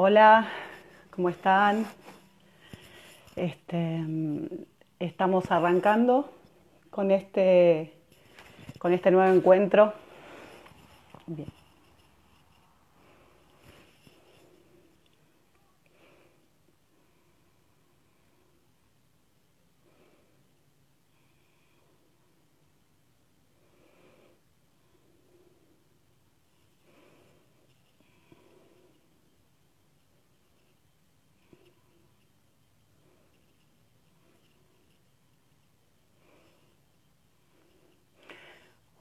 [0.00, 0.46] Hola,
[1.10, 1.84] ¿cómo están?
[3.34, 4.00] Este,
[5.00, 6.32] estamos arrancando
[6.88, 7.94] con este,
[8.78, 9.92] con este nuevo encuentro.
[11.26, 11.57] Bien.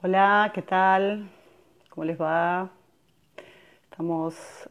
[0.09, 1.27] Hola, ¿qué tal?
[1.89, 2.69] ¿Cómo les va?
[3.91, 4.69] Estamos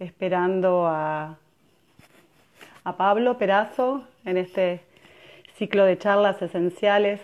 [0.00, 1.38] esperando a,
[2.82, 4.80] a Pablo Perazo en este
[5.54, 7.20] ciclo de charlas esenciales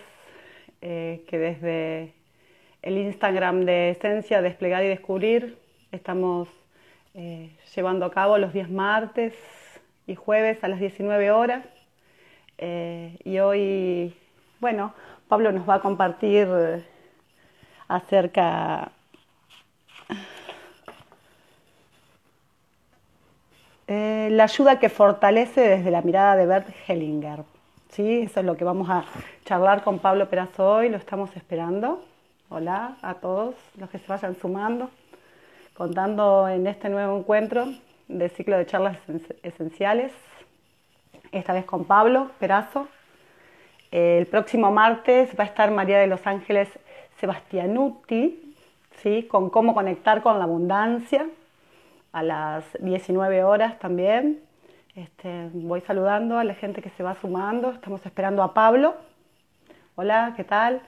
[0.81, 2.13] eh, que desde
[2.81, 5.57] el Instagram de Esencia, Desplegar y Descubrir
[5.91, 6.47] estamos
[7.13, 9.33] eh, llevando a cabo los días martes
[10.07, 11.65] y jueves a las 19 horas.
[12.57, 14.15] Eh, y hoy,
[14.61, 14.93] bueno,
[15.29, 16.83] Pablo nos va a compartir eh,
[17.87, 18.91] acerca
[23.85, 27.43] eh, la ayuda que fortalece desde la mirada de Bert Hellinger.
[27.89, 28.21] ¿Sí?
[28.23, 29.05] Eso es lo que vamos a
[29.45, 32.03] charlar con Pablo Perazo hoy, lo estamos esperando.
[32.49, 34.89] Hola a todos los que se vayan sumando,
[35.75, 37.67] contando en este nuevo encuentro
[38.07, 38.97] del ciclo de charlas
[39.43, 40.11] esenciales,
[41.31, 42.87] esta vez con Pablo Perazo
[43.91, 46.69] el próximo martes va a estar María de los Ángeles
[47.19, 48.55] Sebastianuti,
[49.01, 49.23] ¿sí?
[49.23, 51.27] con cómo conectar con la abundancia,
[52.11, 54.39] a las 19 horas también.
[54.95, 57.71] Este, voy saludando a la gente que se va sumando.
[57.71, 58.95] Estamos esperando a Pablo.
[59.95, 60.81] Hola, ¿qué tal?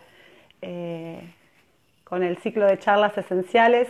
[0.62, 1.22] Eh,
[2.04, 3.88] con el ciclo de charlas esenciales,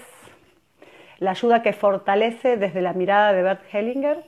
[1.19, 4.25] la ayuda que fortalece desde la mirada de Bert Hellinger.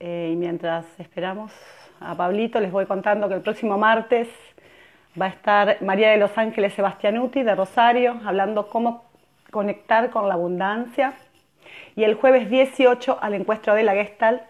[0.00, 1.52] Eh, y mientras esperamos
[2.04, 4.28] a Pablito les voy contando que el próximo martes
[5.20, 9.04] va a estar María de los Ángeles Sebastianuti de Rosario hablando cómo
[9.50, 11.14] conectar con la abundancia.
[11.96, 14.42] Y el jueves 18 al encuentro de la Gestalt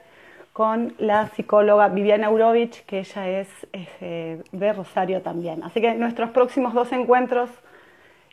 [0.52, 5.62] con la psicóloga Viviana Urovich, que ella es, eh, de Rosario también.
[5.62, 7.50] Así que nuestros próximos dos encuentros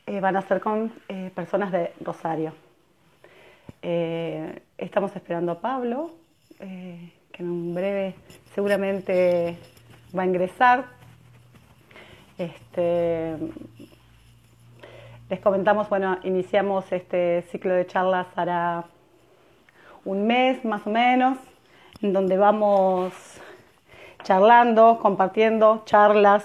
[0.06, 2.54] eh, van a ser con eh, personas de Rosario.
[4.78, 6.12] estamos esperando a Pablo
[6.60, 8.14] que en un breve
[8.54, 9.58] seguramente
[10.18, 10.86] va a ingresar.
[12.38, 13.36] Este,
[15.30, 18.86] les comentamos, bueno, iniciamos este ciclo de charlas hará
[20.04, 21.38] un mes más o menos,
[22.02, 23.14] en donde vamos
[24.24, 26.44] charlando, compartiendo charlas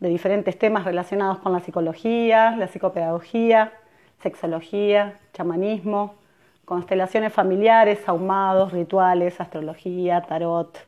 [0.00, 3.72] de diferentes temas relacionados con la psicología, la psicopedagogía,
[4.20, 6.16] sexología, chamanismo,
[6.64, 10.85] constelaciones familiares, ahumados, rituales, astrología, tarot,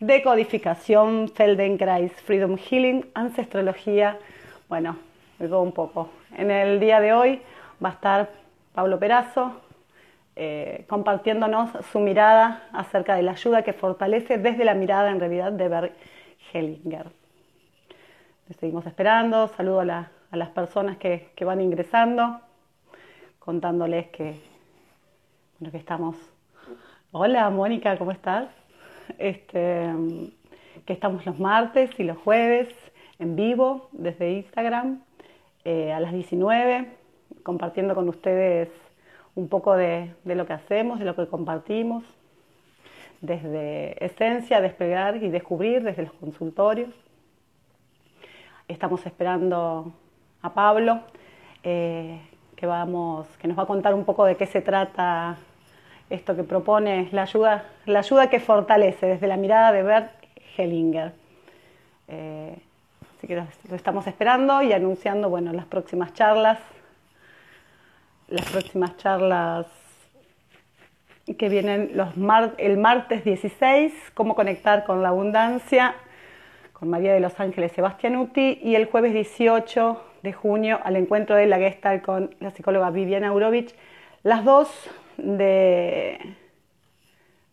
[0.00, 4.18] decodificación, Feldenkrais, Freedom Healing, ancestrología,
[4.68, 4.96] bueno,
[5.38, 6.08] todo un poco.
[6.36, 7.42] En el día de hoy
[7.84, 8.30] va a estar
[8.74, 9.60] Pablo Perazo
[10.36, 15.52] eh, compartiéndonos su mirada acerca de la ayuda que fortalece desde la mirada en realidad
[15.52, 15.92] de Bert
[16.52, 17.06] Hellinger.
[18.58, 22.40] seguimos esperando, saludo a, las personas que van ingresando,
[23.38, 24.40] contándoles que
[25.58, 26.16] bueno, que estamos.
[27.12, 28.59] Hola Mónica, ¿cómo estás?
[29.18, 29.90] Este,
[30.86, 32.68] que estamos los martes y los jueves
[33.18, 35.02] en vivo desde Instagram
[35.64, 36.90] eh, a las 19,
[37.42, 38.68] compartiendo con ustedes
[39.34, 42.04] un poco de, lo que hacemos, de lo que compartimos,
[43.20, 46.90] desde esencia, despegar y descubrir, desde los consultorios.
[48.68, 49.92] Estamos esperando
[50.42, 51.00] a Pablo,
[51.62, 52.20] eh,
[52.56, 55.38] que, vamos, que nos va a contar un poco de qué se trata
[56.10, 60.10] esto que propone la ayuda, la ayuda que fortalece desde la mirada de Bert
[60.56, 61.12] Hellinger.
[62.08, 62.56] Eh,
[63.16, 66.58] así que lo estamos esperando y anunciando bueno, las próximas charlas,
[68.28, 69.66] las próximas charlas
[71.38, 72.08] que vienen los
[72.58, 75.94] el martes 16, cómo conectar con la abundancia,
[76.72, 81.46] con María de los Ángeles Sebastianuti, y el jueves 18 de junio al encuentro de
[81.46, 83.74] la Gestalt con la psicóloga Viviana Urovich,
[84.22, 84.68] las dos
[85.22, 86.36] de,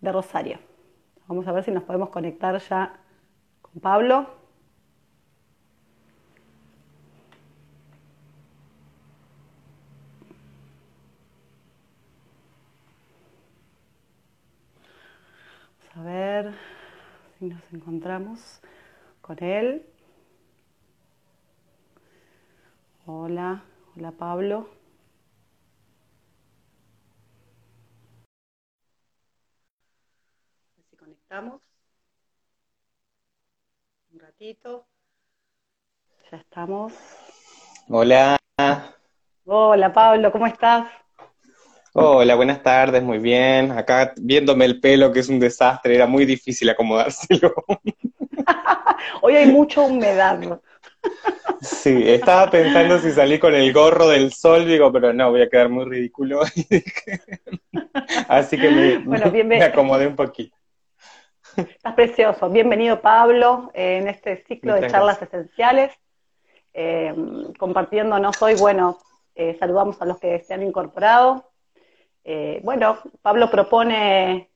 [0.02, 0.60] de Rosario.
[1.28, 3.00] Vamos a ver si nos podemos conectar ya
[3.62, 4.28] con Pablo.
[15.96, 16.54] Vamos a ver
[17.38, 18.62] si nos encontramos
[19.22, 19.86] con él.
[23.06, 23.64] Hola,
[23.96, 24.76] hola Pablo.
[31.29, 31.62] Estamos.
[34.13, 34.88] Un ratito.
[36.31, 36.94] Ya estamos.
[37.89, 38.38] Hola.
[39.44, 40.88] Hola Pablo, ¿cómo estás?
[41.91, 43.74] Hola, buenas tardes, muy bien.
[43.74, 47.53] Acá viéndome el pelo, que es un desastre, era muy difícil acomodárselo.
[49.21, 50.62] Hoy hay mucha humedad.
[51.59, 55.50] Sí, estaba pensando si salí con el gorro del sol, digo, pero no, voy a
[55.50, 56.39] quedar muy ridículo.
[58.30, 59.03] Así que
[59.44, 60.56] me, acomodé un poquito.
[61.57, 62.50] Estás precioso.
[62.50, 65.92] Bienvenido, Pablo, en este ciclo de charlas esenciales.
[66.71, 67.13] Eh,
[67.57, 69.00] compartiéndonos hoy, bueno,
[69.33, 71.50] eh, saludamos a los que se han incorporado.
[72.24, 74.51] Eh, bueno, Pablo propone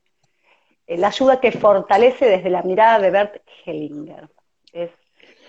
[0.86, 4.30] la ayuda que fortalece desde la mirada de Bert Hellinger.
[4.72, 4.92] Es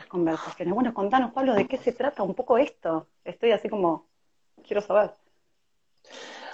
[0.09, 0.75] conversaciones.
[0.75, 3.09] Bueno, contanos, Pablo, ¿de qué se trata un poco esto?
[3.25, 4.07] Estoy así como,
[4.67, 5.11] quiero saber.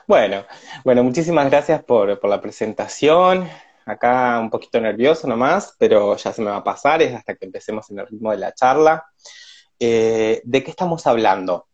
[0.08, 0.44] Bueno,
[0.84, 3.48] bueno, muchísimas gracias por, la presentación.
[3.88, 7.46] Acá un poquito nervioso nomás, pero ya se me va a pasar, es hasta que
[7.46, 9.04] empecemos en el ritmo de la charla.
[9.80, 11.68] Eh, ¿De qué estamos hablando?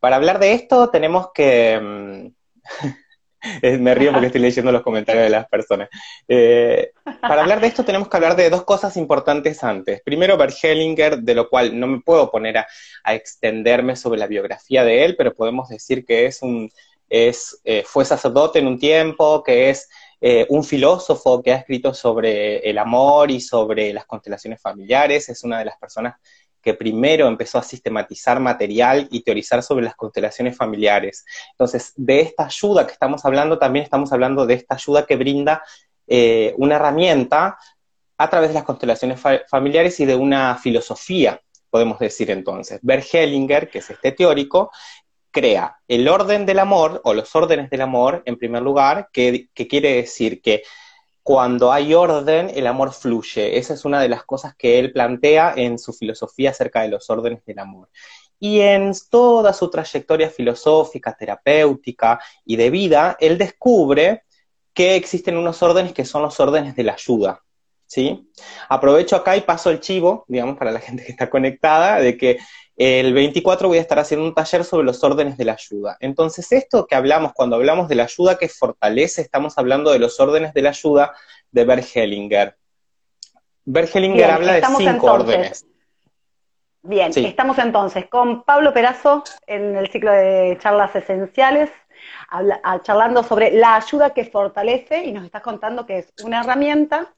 [0.00, 1.78] Para hablar de esto tenemos que...
[1.80, 2.40] Mm,
[3.80, 5.88] Me río porque estoy leyendo los comentarios de las personas.
[6.28, 10.02] Eh, para hablar de esto tenemos que hablar de dos cosas importantes antes.
[10.02, 12.66] Primero, Bert Hellinger, de lo cual no me puedo poner a,
[13.06, 16.70] extenderme sobre la biografía de él, pero podemos decir que es un,
[17.08, 19.88] es, eh, fue sacerdote en un tiempo, que es
[20.20, 25.42] eh, un filósofo que ha escrito sobre el amor y sobre las constelaciones familiares, es
[25.44, 26.16] una de las personas
[26.62, 31.24] que primero empezó a sistematizar material y teorizar sobre las constelaciones familiares.
[31.52, 35.62] Entonces, de esta ayuda que estamos hablando, también estamos hablando de esta ayuda que brinda
[36.06, 37.56] eh, una herramienta
[38.18, 39.18] a través de las constelaciones
[39.48, 41.40] familiares y de una filosofía,
[41.70, 42.78] podemos decir entonces.
[42.82, 44.70] Bert que es este teórico,
[45.30, 49.94] crea el orden del amor o los órdenes del amor, en primer lugar, que quiere
[49.94, 50.62] decir que
[51.22, 53.58] cuando hay orden, el amor fluye.
[53.58, 57.08] Esa es una de las cosas que él plantea en su filosofía acerca de los
[57.10, 57.88] órdenes del amor.
[58.38, 64.24] Y en toda su trayectoria filosófica, terapéutica y de vida, él descubre
[64.72, 67.42] que existen unos órdenes que son los órdenes de la ayuda.
[67.90, 68.30] ¿Sí?
[68.68, 72.38] Aprovecho acá y paso el chivo, digamos, para la gente que está conectada, de que
[72.76, 75.96] el 24 voy a estar haciendo un taller sobre los órdenes de la ayuda.
[76.00, 80.18] Entonces, esto que hablamos, cuando hablamos de la ayuda que fortalece, estamos hablando de los
[80.20, 81.12] órdenes de la ayuda
[81.50, 82.56] de Bert Hellinger.
[83.64, 85.66] Bert Hellinger habla de cinco órdenes.
[86.82, 91.68] Bien, estamos entonces con Pablo Perazo en el ciclo de charlas esenciales,
[92.82, 97.12] charlando sobre la ayuda que fortalece y nos estás contando que es una herramienta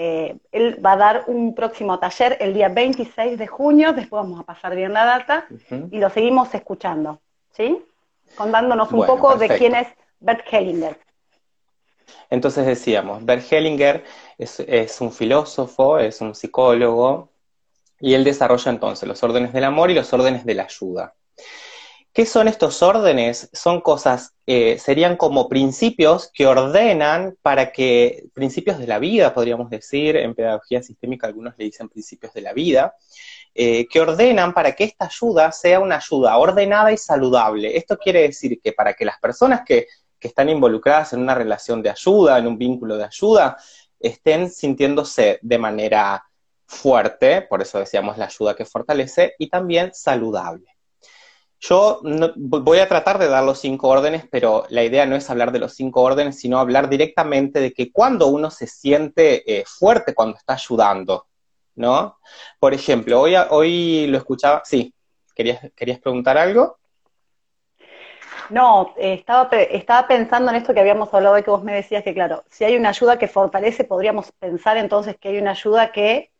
[0.00, 4.38] eh, él va a dar un próximo taller el día 26 de junio, después vamos
[4.38, 5.48] a pasar bien la data
[5.90, 7.84] y lo seguimos escuchando, ¿sí?
[8.36, 9.88] Contándonos un poco de quién es
[10.20, 11.00] Bert Hellinger.
[12.30, 14.04] Entonces decíamos, Bert Hellinger
[14.38, 17.30] es, es un filósofo, es un psicólogo,
[17.98, 21.14] y él desarrolla entonces los órdenes del amor y los órdenes de la ayuda.
[22.18, 23.48] ¿Qué son estos órdenes?
[23.52, 29.70] Son cosas, eh, serían como principios que ordenan para que, principios de la vida, podríamos
[29.70, 32.96] decir, en pedagogía sistémica algunos le dicen principios de la vida,
[33.54, 37.76] eh, que ordenan para que esta ayuda sea una ayuda ordenada y saludable.
[37.76, 39.86] Esto quiere decir que para que las personas que,
[40.18, 43.56] que están involucradas en una relación de ayuda, en un vínculo de ayuda,
[44.00, 46.24] estén sintiéndose de manera
[46.66, 50.77] fuerte, por eso decíamos la ayuda que fortalece, y también saludable.
[51.60, 52.00] Yo
[52.36, 55.58] voy a tratar de dar los cinco órdenes, pero la idea no es hablar de
[55.58, 60.36] los cinco órdenes, sino hablar directamente de que cuando uno se siente eh, fuerte cuando
[60.36, 61.26] está ayudando,
[61.74, 62.18] ¿no?
[62.60, 64.94] Por ejemplo, hoy, hoy lo escuchaba, sí,
[65.34, 66.78] ¿querías, ¿querías preguntar algo?
[68.50, 72.14] No, estaba, estaba pensando en esto que habíamos hablado de que vos me decías que,
[72.14, 76.30] claro, si hay una ayuda que fortalece, podríamos pensar entonces que hay una ayuda que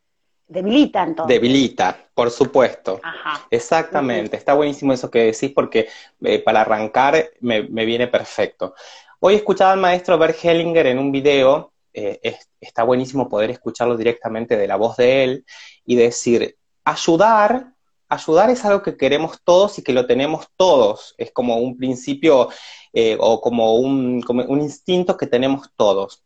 [0.49, 1.35] Debilita entonces.
[1.35, 2.99] Debilita, por supuesto.
[3.03, 3.45] Ajá.
[3.51, 5.87] Exactamente, está buenísimo eso que decís porque
[6.23, 8.73] eh, para arrancar me, viene perfecto.
[9.19, 14.57] Hoy escuchaba al maestro Bert Hellinger en un video, eh, está buenísimo poder escucharlo directamente
[14.57, 15.45] de la voz de él
[15.85, 17.73] y decir, ayudar,
[18.07, 22.49] ayudar es algo que queremos todos y que lo tenemos todos, es como un principio
[22.91, 26.23] eh, o como un, como un instinto que tenemos todos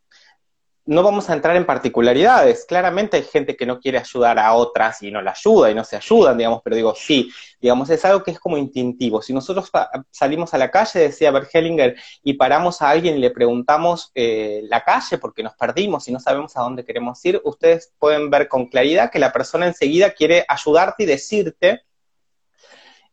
[0.86, 2.66] no vamos a entrar en particularidades.
[2.66, 5.84] Claramente hay gente que no quiere ayudar a otras y no la ayuda y no
[5.84, 9.22] se ayudan, digamos, pero digo, sí, digamos, es algo que es como instintivo.
[9.22, 9.72] Si nosotros
[10.12, 14.62] salimos a la calle, decía Bert Hellinger, y paramos a alguien y le preguntamos eh,
[14.70, 18.50] la calle porque nos perdimos y no sabemos a dónde queremos ir, ustedes pueden ver
[18.50, 21.84] con claridad que la persona enseguida quiere ayudarte y decirte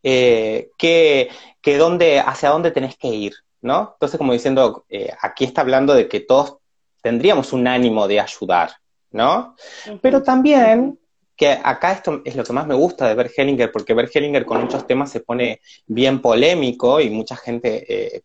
[0.03, 1.31] eh, que,
[1.79, 3.35] dónde, hacia dónde tenés que ir.
[3.63, 3.91] ¿no?
[3.93, 6.60] Entonces, como diciendo, eh, aquí está hablando de que todos
[7.01, 8.73] tendríamos un ánimo de ayudar,
[9.11, 9.57] ¿no?
[10.01, 10.99] Pero también,
[11.37, 14.45] que acá esto es lo que más me gusta de Bert Hellinger, porque Bert Hellinger
[14.45, 18.23] con muchos temas se pone bien polémico y mucha gente eh,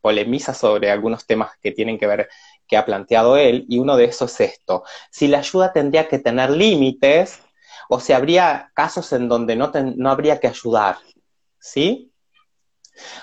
[0.00, 2.28] polemiza sobre algunos temas que tienen que ver
[2.66, 4.84] que ha planteado él, y uno de esos es esto.
[5.10, 7.40] Si la ayuda tendría que tener límites,
[7.88, 10.98] o si habría casos en donde no, no habría que ayudar,
[11.58, 12.12] ¿sí?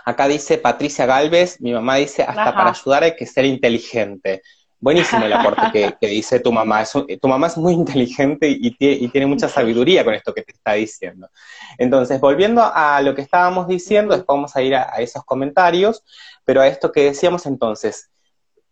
[0.06, 4.42] Acá dice Patricia Galvez, mi mamá dice, hasta para ayudar hay que ser inteligente.
[4.80, 6.84] Buenísimo el aporte que, dice tu mamá.
[7.22, 11.30] tu mamá es muy inteligente y, tiene mucha sabiduría con esto que te está diciendo.
[11.78, 16.04] Entonces, volviendo a lo que estábamos diciendo, después vamos a ir a esos comentarios,
[16.46, 18.12] pero a esto que decíamos entonces,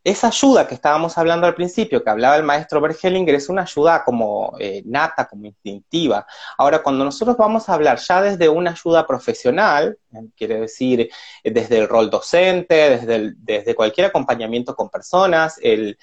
[0.05, 4.03] esa ayuda que estábamos hablando al principio, que hablaba el maestro Bergelinger, es una ayuda
[4.03, 6.27] como eh, nata, como instintiva.
[6.59, 11.09] Ahora, cuando nosotros vamos a hablar ya desde una ayuda profesional, eh, quiere decir
[11.43, 15.97] eh, desde el rol docente, desde, desde cualquier acompañamiento con personas, el,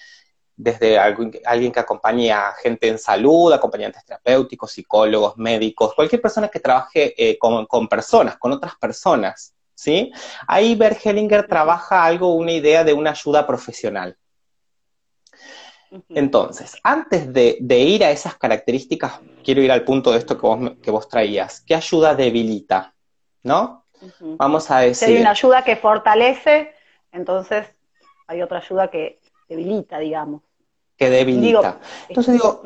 [0.57, 6.59] desde alguien, que acompañe a gente en salud, acompañantes terapéuticos, psicólogos, médicos, cualquier persona que
[6.59, 9.55] trabaje con personas, con otras personas.
[9.83, 10.13] ¿Sí?
[10.47, 14.17] Ahí Bergelinger trabaja algo, una idea de una ayuda profesional.
[16.09, 20.73] Entonces, antes de, ir a esas características, quiero ir al punto de esto que vos,
[20.81, 21.61] que vos traías.
[21.63, 22.95] ¿Qué ayuda debilita?
[23.43, 23.85] ¿No?
[24.21, 25.09] Vamos a decir.
[25.09, 26.73] Si hay una ayuda que fortalece,
[27.11, 27.67] entonces
[28.27, 30.43] hay otra ayuda que debilita, digamos.
[30.97, 31.81] Que debilita.
[32.09, 32.63] entonces digo,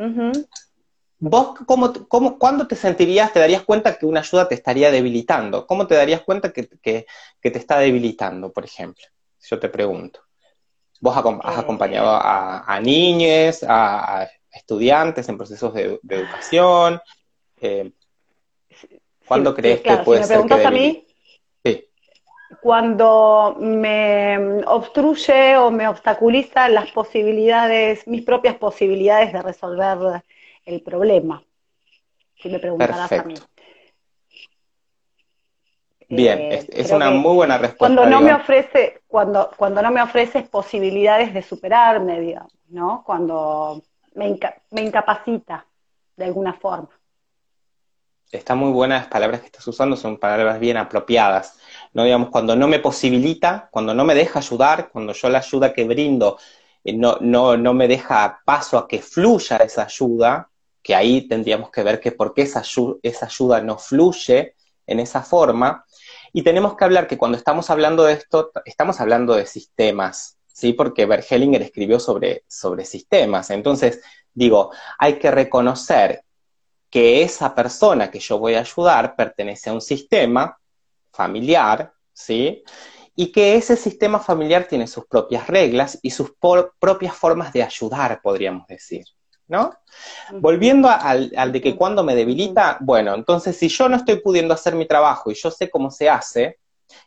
[1.19, 5.67] ¿Vos cómo, cómo, cuándo te sentirías, te darías cuenta que una ayuda te estaría debilitando?
[5.67, 7.07] ¿Cómo te darías cuenta que, te
[7.41, 9.05] está debilitando, por ejemplo?
[9.41, 10.21] Yo te pregunto.
[11.01, 17.01] Vos has eh, acompañado a, a niños, a, estudiantes en procesos de, educación.
[17.61, 17.93] Eh,
[19.27, 21.07] ¿Cuándo crees que puede ser que a mí,
[21.65, 21.89] sí.
[22.63, 30.23] Cuando me obstruye o me obstaculiza las posibilidades, mis propias posibilidades de resolver
[30.67, 31.43] el problema,
[32.35, 33.35] si me preguntarás a mí.
[36.09, 37.79] Bien, eh, es, una muy buena respuesta.
[37.79, 43.03] Cuando no me ofrece, cuando, cuando no me ofreces posibilidades de superarme, digamos, ¿no?
[43.05, 43.83] Cuando
[44.15, 44.39] me,
[44.71, 45.67] me incapacita
[46.17, 46.91] de alguna forma.
[48.31, 51.59] Está muy buenas las palabras que estás usando, son palabras bien apropiadas.
[51.93, 52.05] ¿no?
[52.05, 55.85] Digamos, cuando no me posibilita, cuando no me deja ayudar, cuando yo la ayuda que
[55.85, 56.37] brindo
[56.83, 60.49] eh, no, no, no me deja paso a que fluya esa ayuda,
[60.87, 62.63] que ahí tendríamos que ver que por qué esa,
[63.03, 64.55] esa ayuda no fluye
[64.87, 65.85] en esa forma.
[66.33, 70.75] Y tenemos que hablar que cuando estamos hablando de esto, estamos hablando de sistemas, ¿sí?
[70.75, 73.51] Porque Bergelinger escribió sobre, sobre sistemas.
[73.51, 74.01] Entonces,
[74.33, 76.23] digo, hay que reconocer
[76.89, 80.57] que esa persona que yo voy a ayudar pertenece a un sistema
[81.11, 82.63] familiar, ¿sí?
[83.17, 86.31] Y que ese sistema familiar tiene sus propias reglas y sus
[86.79, 89.05] propias formas de ayudar, podríamos decir.
[89.49, 89.73] ¿No?
[90.33, 94.75] Volviendo al, de que cuando me debilita, bueno, entonces si yo no estoy pudiendo hacer
[94.75, 96.59] mi trabajo y yo sé cómo se hace,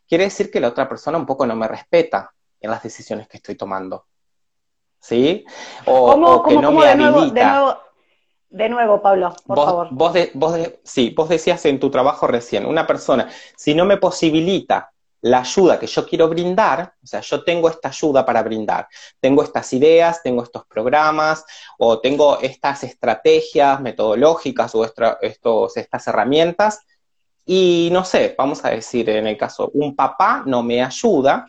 [0.07, 3.37] quiere decir que la otra persona un poco no me respeta en las decisiones que
[3.37, 4.05] estoy tomando.
[4.99, 5.45] ¿Sí?
[5.85, 7.79] O, que no me habilita.
[8.49, 9.87] De nuevo, Pablo, por favor.
[9.91, 14.91] Vos, vos sí, vos decías en tu trabajo recién, una persona, si no me posibilita
[15.21, 18.87] la ayuda que yo quiero brindar, o sea, yo tengo esta ayuda para brindar,
[19.19, 21.43] tengo estas ideas, tengo estos programas,
[21.77, 26.79] o tengo estas estrategias metodológicas o estos, estas herramientas,
[27.45, 31.47] y no sé, vamos a decir en el caso, un papá no me ayuda,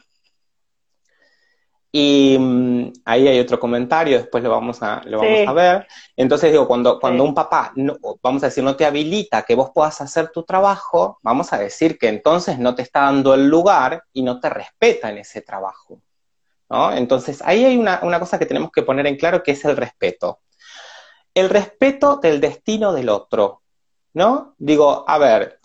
[1.92, 5.86] y mm, ahí hay otro comentario, después lo vamos a, lo vamos a ver.
[6.16, 9.70] Entonces digo, cuando, cuando un papá, no, vamos a decir, no te habilita que vos
[9.74, 14.04] puedas hacer tu trabajo, vamos a decir que entonces no te está dando el lugar
[14.12, 16.00] y no te respeta en ese trabajo.
[16.68, 16.92] ¿no?
[16.92, 19.76] Entonces ahí hay una, una cosa que tenemos que poner en claro que es el
[19.76, 20.40] respeto.
[21.34, 23.62] El respeto del destino del otro,
[24.14, 24.54] ¿no?
[24.58, 25.60] Digo, a ver,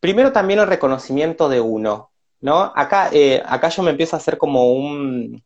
[0.00, 2.72] primero también el reconocimiento de uno, ¿no?
[2.74, 5.42] Acá, eh, acá yo me empiezo a hacer como un,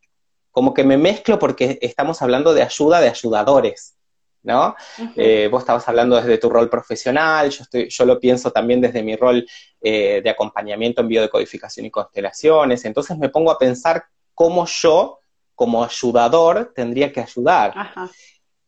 [0.54, 3.96] como que me mezclo porque estamos hablando de ayuda de ayudadores,
[4.44, 4.76] ¿no?
[5.16, 9.02] Eh, vos estabas hablando desde tu rol profesional, yo, estoy, yo lo pienso también desde
[9.02, 9.44] mi rol
[9.80, 15.18] eh, de acompañamiento en biodecodificación y constelaciones, entonces me pongo a pensar cómo yo,
[15.56, 17.74] como ayudador, tendría que ayudar.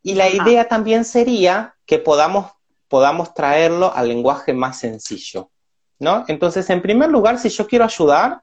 [0.03, 2.51] Y la idea también sería que podamos,
[2.89, 5.53] podamos traerlo al lenguaje más sencillo,
[6.01, 6.25] ¿no?
[6.27, 8.43] Entonces, en primer lugar, si yo quiero ayudar,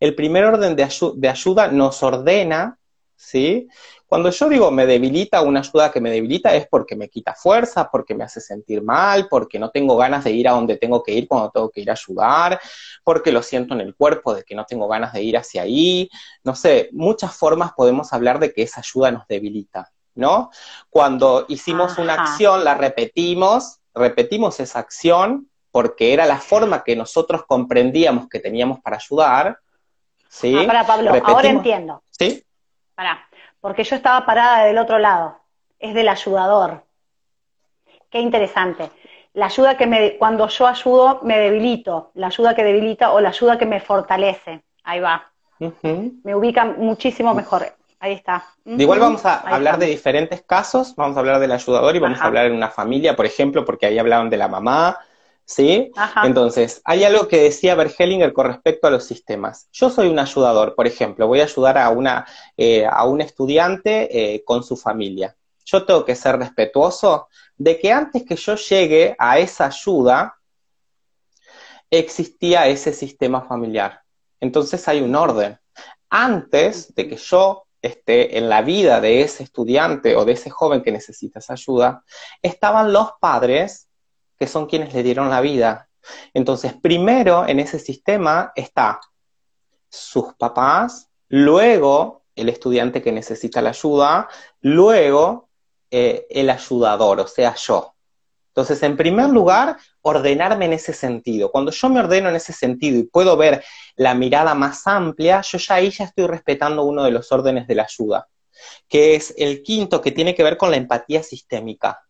[0.00, 2.78] el primer orden de, de ayuda nos ordena
[3.20, 3.68] ¿sí?
[4.06, 7.90] Cuando yo digo me debilita, una ayuda que me debilita es porque me quita fuerza,
[7.90, 11.12] porque me hace sentir mal, porque no tengo ganas de ir a donde tengo que
[11.12, 12.58] ir cuando tengo que ir a ayudar,
[13.04, 16.08] porque lo siento en el cuerpo de que no tengo ganas de ir hacia ahí.
[16.42, 19.92] No sé, muchas formas podemos hablar de que esa ayuda nos debilita.
[20.14, 20.50] ¿no?
[20.88, 27.44] Cuando hicimos una acción, la repetimos, repetimos esa acción porque era la forma que nosotros
[27.46, 29.58] comprendíamos que teníamos para ayudar.
[30.28, 30.56] ¿sí?
[30.58, 32.02] Ah, para Pablo, ahora entiendo.
[32.10, 32.44] ¿Sí?
[33.60, 35.38] Porque yo estaba parada del otro lado,
[35.78, 36.84] es del ayudador.
[38.10, 38.90] Qué interesante.
[39.34, 43.28] La ayuda que me, cuando yo ayudo, me debilito, la ayuda que debilita o la
[43.28, 44.62] ayuda que me fortalece.
[44.82, 45.30] Ahí va.
[45.58, 47.66] Me ubica muchísimo mejor.
[48.02, 48.46] Ahí está.
[48.64, 52.24] igual vamos a hablar de diferentes casos, vamos a hablar del ayudador y vamos a
[52.24, 54.98] hablar en una familia, por ejemplo, porque ahí hablaban de la mamá,
[55.50, 55.90] ¿sí?
[56.22, 59.68] Entonces, hay algo que decía Bergelinger con respecto a los sistemas.
[59.72, 62.24] Yo soy un ayudador, por ejemplo, voy a ayudar a, una,
[62.56, 65.36] eh, a un estudiante eh, con su familia.
[65.64, 67.26] Yo tengo que ser respetuoso
[67.56, 70.36] de que antes que yo llegue a esa ayuda,
[71.90, 74.02] existía ese sistema familiar.
[74.38, 75.58] Entonces hay un orden.
[76.08, 80.82] Antes de que yo esté en la vida de ese estudiante o de ese joven
[80.82, 82.04] que necesita esa ayuda,
[82.40, 83.89] estaban los padres
[84.40, 85.88] que son quienes le dieron la vida.
[86.32, 88.98] Entonces, primero en ese sistema está
[89.90, 94.28] sus papás, luego el estudiante que necesita la ayuda,
[94.62, 95.50] luego
[95.90, 97.94] eh, el ayudador, o sea, yo.
[98.48, 101.52] Entonces, en primer lugar, ordenarme en ese sentido.
[101.52, 103.62] Cuando yo me ordeno en ese sentido y puedo ver
[103.96, 107.74] la mirada más amplia, yo ya ahí ya estoy respetando uno de los órdenes de
[107.74, 108.26] la ayuda,
[108.88, 112.00] que es el quinto, que tiene que ver con la empatía sistémica.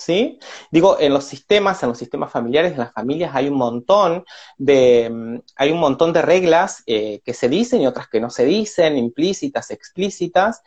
[0.00, 0.38] ¿Sí?
[0.70, 4.24] Digo, en los sistemas, en los sistemas familiares, en las familias hay un montón
[4.56, 8.30] de, mm, hay un montón de reglas eh, que se dicen y otras que no
[8.30, 10.62] se dicen, implícitas, explícitas,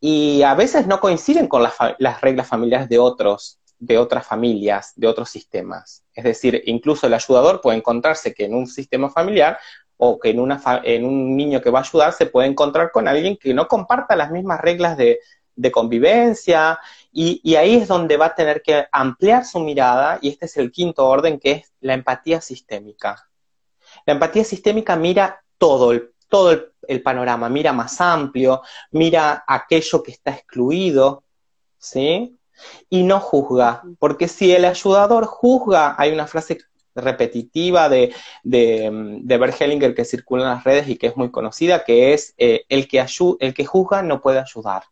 [0.00, 4.94] y a veces no coinciden con las, las reglas familiares de otros, de otras familias,
[4.96, 6.02] de otros sistemas.
[6.12, 9.58] Es decir, incluso el ayudador puede encontrarse que en un sistema familiar
[9.96, 13.06] o que en, una en un niño que va a ayudar se puede encontrar con
[13.06, 15.20] alguien que no comparta las mismas reglas de,
[15.70, 16.80] convivencia
[17.12, 20.56] y, y, ahí es donde va a tener que ampliar su mirada y este es
[20.56, 23.28] el quinto orden que es la empatía sistémica.
[24.06, 30.12] La empatía sistémica mira todo el, todo el panorama, mira más amplio, mira aquello que
[30.12, 31.24] está excluido,
[31.78, 32.38] ¿sí?
[32.88, 36.58] y no juzga, porque si el ayudador juzga, hay una frase
[36.94, 42.12] repetitiva de, de, Hellinger que circula en las redes y que es muy conocida, que
[42.12, 43.04] es eh, el, que
[43.40, 44.84] el que juzga no puede ayudar,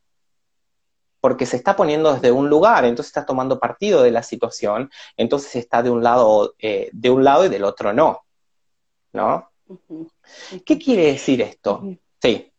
[1.21, 5.57] porque se está poniendo desde un lugar, entonces está tomando partido de la situación, entonces
[5.57, 8.25] está de un lado, eh, de un lado y del otro no,
[9.13, 9.51] ¿no?
[10.65, 11.83] ¿Qué quiere decir esto?
[12.21, 12.53] Sí.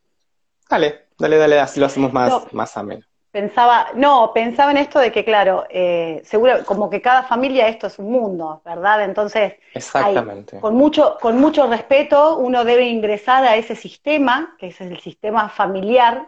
[0.70, 3.06] Dale, dale, dale, así lo hacemos más, más ameno.
[3.32, 7.88] Pensaba, no, pensaba en esto de que, claro, eh, seguro, como que cada familia esto
[7.88, 9.06] es un mundo, ¿verdad?
[9.06, 10.60] Entonces, Exactamente.
[10.60, 15.48] con, mucho, con mucho respeto, uno debe ingresar a ese sistema, que es el sistema
[15.48, 16.28] familiar,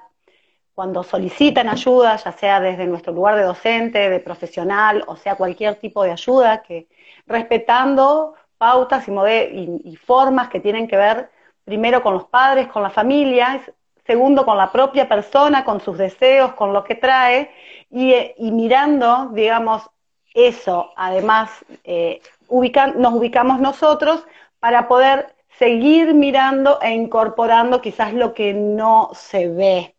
[0.74, 5.76] cuando solicitan ayuda, ya sea desde nuestro lugar de docente, de profesional, o sea, cualquier
[5.76, 6.88] tipo de ayuda, que
[7.28, 11.30] respetando pautas y, y, y formas que tienen que ver
[11.64, 13.62] primero con los padres, con la familia,
[14.06, 17.52] segundo con la propia persona, con sus deseos, con lo que trae,
[17.90, 19.90] y, mirando, digamos,
[20.34, 21.52] eso, además,
[21.84, 24.26] eh, nos ubicamos nosotros
[24.60, 29.96] para poder seguir mirando e incorporando quizás lo que no se ve.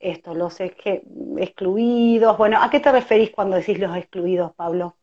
[0.00, 2.38] Esto, los excluidos.
[2.38, 4.96] Bueno, ¿a qué te referís cuando decís los excluidos, Pablo?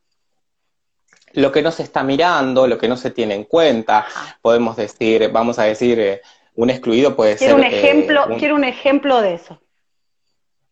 [1.34, 4.08] Lo que no se está mirando, lo que no se tiene en cuenta,
[4.42, 6.22] podemos decir, vamos a decir, eh,
[6.56, 7.54] un excluido puede ser...
[7.54, 9.62] Un eh, ejemplo, Quiero un ejemplo de eso.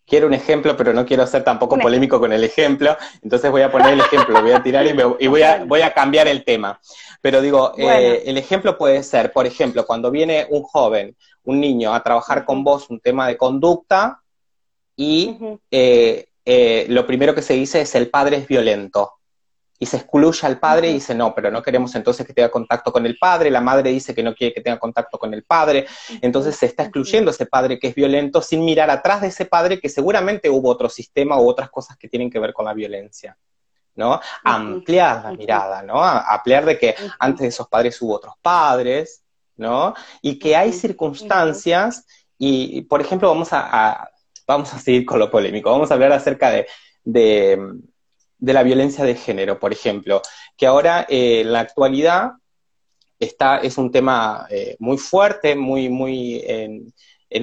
[0.07, 3.71] Quiero un ejemplo, pero no quiero ser tampoco polémico con el ejemplo, entonces voy a
[3.71, 4.93] poner el ejemplo, voy a tirar y,
[5.27, 6.79] voy, a, voy a cambiar el tema.
[7.21, 11.93] Pero digo, eh, el ejemplo puede ser, por ejemplo, cuando viene un joven, un niño,
[11.93, 14.21] a trabajar con vos un tema de conducta
[14.95, 15.38] y
[15.71, 19.13] eh, lo primero que se dice es el padre es violento
[19.77, 22.91] y se excluye al padre y dice, no, pero no queremos entonces que tenga contacto
[22.91, 25.86] con el padre, la madre dice que no quiere que tenga contacto con el padre,
[26.21, 29.79] entonces se está excluyendo ese padre que es violento sin mirar atrás de ese padre
[29.79, 33.38] que seguramente hubo otro sistema u otras cosas que tienen que ver con la violencia.
[33.95, 34.19] ¿no?
[34.43, 36.03] Ampliar la mirada, ¿no?
[36.03, 39.23] Ampliar de que antes de esos padres hubo otros padres,
[39.57, 39.93] ¿no?
[40.21, 42.05] Y que hay circunstancias,
[42.37, 44.09] y, por ejemplo, vamos a,
[44.47, 46.67] vamos a seguir con lo polémico, vamos a hablar acerca de
[48.37, 50.21] de la violencia de género, por ejemplo,
[50.57, 52.33] que ahora eh, en la actualidad
[53.19, 56.93] está, es un tema eh, muy fuerte, muy, muy en,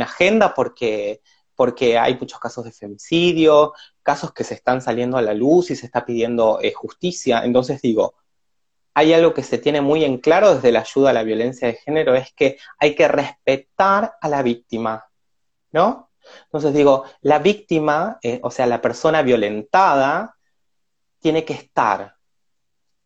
[0.00, 1.20] agenda porque,
[1.54, 5.76] porque hay muchos casos de femicidio, casos que se están saliendo a la luz y
[5.76, 7.42] se está pidiendo eh, justicia.
[7.44, 8.14] Entonces digo,
[8.94, 11.74] hay algo que se tiene muy en claro desde la ayuda a la violencia de
[11.74, 15.06] género, es que hay que respetar a la víctima,
[15.70, 16.10] ¿no?
[16.44, 20.36] Entonces digo, la víctima, eh, o sea, la persona violentada,
[21.20, 22.16] tiene que estar.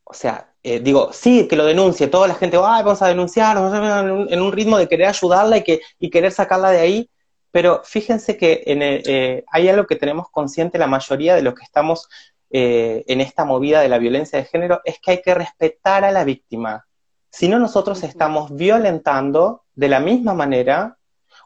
[0.04, 3.56] O sea, eh, digo, sí, que lo denuncie, toda la gente, Ay, vamos a denunciar,
[3.56, 7.10] en un, ritmo de querer ayudarla y, que, y querer sacarla de ahí,
[7.50, 11.64] pero fíjense que en eh, hay algo que tenemos consciente la mayoría de los que
[11.64, 12.08] estamos
[12.50, 16.24] en esta movida de la violencia de género, es que hay que respetar a la
[16.24, 16.86] víctima.
[17.30, 20.96] Si no, nosotros estamos violentando de la misma manera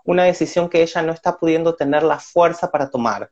[0.04, 3.30] una decisión que ella no está pudiendo tener la fuerza para tomar.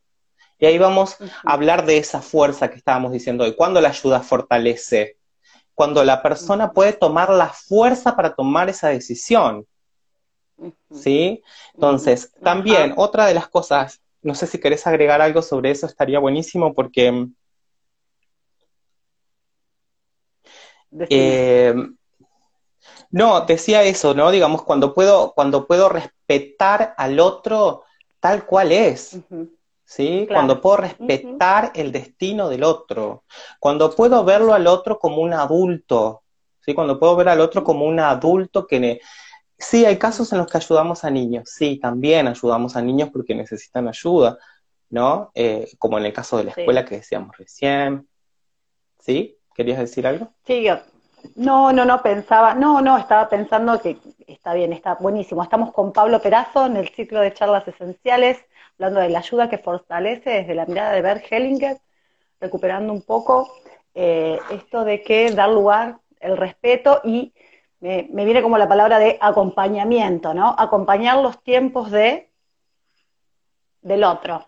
[0.59, 3.54] Y ahí vamos a hablar de esa fuerza que estábamos diciendo hoy.
[3.54, 5.16] Cuando la ayuda fortalece,
[5.74, 9.66] cuando la persona puede tomar la fuerza para tomar esa decisión.
[10.92, 11.42] ¿Sí?
[11.74, 16.18] Entonces, también otra de las cosas, no sé si querés agregar algo sobre eso, estaría
[16.18, 17.28] buenísimo porque...
[21.11, 21.74] Eh,
[23.11, 24.31] no, decía eso, ¿no?
[24.31, 27.85] Digamos, cuando puedo, cuando puedo respetar al otro
[28.20, 29.18] tal cual es.
[29.85, 30.27] ¿Sí?
[30.29, 33.24] Cuando puedo respetar el destino del otro,
[33.59, 36.24] cuando puedo verlo al otro como un adulto,
[36.61, 36.74] ¿sí?
[36.74, 39.01] Cuando puedo ver al otro como un adulto que...
[39.57, 43.35] Sí, hay casos en los que ayudamos a niños, sí, también ayudamos a niños porque
[43.35, 44.38] necesitan ayuda,
[44.90, 45.33] ¿no?
[45.35, 48.07] Eh, como en el caso de la escuela que decíamos recién.
[49.01, 49.38] ¿Sí?
[49.58, 50.28] ¿Querías decir algo?
[50.46, 50.78] Sí, yo,
[51.34, 55.42] no, no, no, pensaba, no, no, estaba pensando que está bien, está buenísimo.
[55.42, 58.38] Estamos con Pablo Perazo en el ciclo de charlas esenciales,
[58.74, 61.76] hablando de la ayuda que fortalece desde la mirada de Bert Hellinger,
[62.40, 63.52] recuperando un poco
[63.96, 67.32] eh, esto de que dar lugar, el respeto y
[67.80, 70.54] me, viene como la palabra de acompañamiento, ¿no?
[70.56, 72.30] Acompañar los tiempos de
[73.82, 74.46] del otro.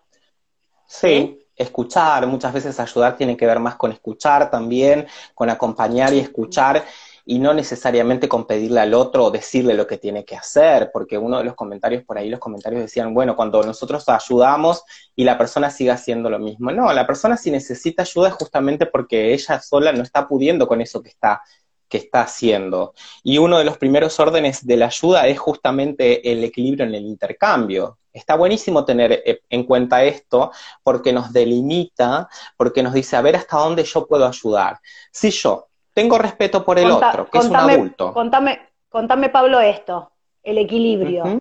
[0.86, 1.36] ¿Sí?
[1.62, 6.84] Escuchar, muchas veces ayudar tiene que ver más con escuchar también, con acompañar y escuchar,
[7.24, 11.18] y no necesariamente con pedirle al otro o decirle lo que tiene que hacer, porque
[11.18, 14.82] uno de los comentarios por ahí, los comentarios decían, bueno, cuando nosotros ayudamos
[15.14, 16.72] y la persona sigue haciendo lo mismo.
[16.72, 20.80] No, la persona si necesita ayuda es justamente porque ella sola no está pudiendo con
[20.80, 21.42] eso que está
[21.90, 22.94] que está haciendo.
[23.22, 27.04] Y uno de los primeros órdenes de la ayuda es justamente el equilibrio en el
[27.04, 27.98] intercambio.
[28.12, 30.50] Está buenísimo tener eh, en cuenta esto
[30.82, 34.78] porque nos delimita, porque nos dice, a ver hasta dónde yo puedo ayudar.
[35.12, 38.12] Si yo tengo respeto por el otro, que es un adulto.
[38.12, 41.40] Contame, contame, Pablo, esto, el equilibrio.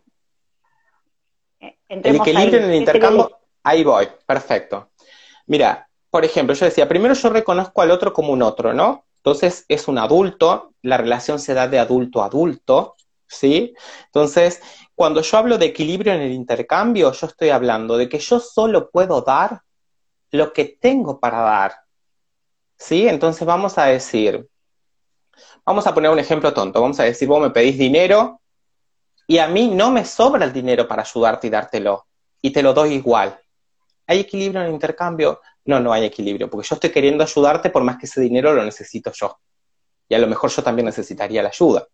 [1.59, 3.31] Eh, el equilibrio en el intercambio,
[3.63, 4.89] ahí voy, perfecto.
[5.47, 9.05] Mira, por ejemplo, yo decía, primero yo reconozco al otro como un otro, ¿no?
[9.17, 12.95] Entonces es un adulto, la relación se da de adulto a adulto,
[13.29, 13.73] ¿sí?
[14.05, 14.61] Entonces,
[14.95, 18.89] cuando yo hablo de equilibrio en el intercambio, yo estoy hablando de que yo solo
[18.89, 19.61] puedo dar
[20.31, 21.75] lo que tengo para dar,
[22.77, 23.07] ¿sí?
[23.07, 24.47] Entonces vamos a decir,
[25.65, 28.41] vamos a poner un ejemplo tonto, vamos a decir, vos me pedís dinero
[29.27, 32.07] y a mí no me sobra el dinero para ayudarte y dártelo,
[32.41, 33.39] y te lo doy igual.
[34.07, 35.39] ¿Hay equilibrio en el intercambio?
[35.65, 38.63] No, no hay equilibrio, porque yo estoy queriendo ayudarte por más que ese dinero lo
[38.63, 39.39] necesito yo.
[40.07, 41.87] Y a lo mejor yo también necesitaría la ayuda.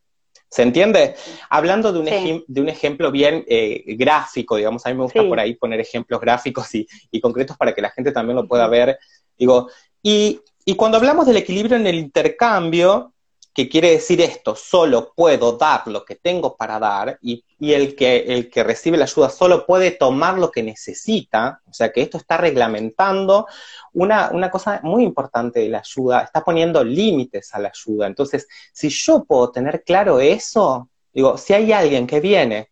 [0.55, 1.15] ¿Se entiende?
[1.49, 5.37] Hablando de un, de un ejemplo bien eh, gráfico, digamos, a mí me gusta por
[5.37, 8.97] ahí poner ejemplos gráficos y, y, concretos para que la gente también lo pueda ver.
[9.37, 9.69] Digo,
[10.01, 13.11] y, y cuando hablamos del equilibrio en el intercambio,
[13.53, 18.17] que quiere decir esto, solo puedo dar lo que tengo para dar y, el, que,
[18.27, 22.17] el que recibe la ayuda solo puede tomar lo que necesita, o sea que esto
[22.17, 23.47] está reglamentando
[23.93, 28.07] una, una cosa muy importante de la ayuda, está poniendo límites a la ayuda.
[28.07, 32.69] Entonces, si yo puedo tener claro eso, digo, si hay alguien que viene,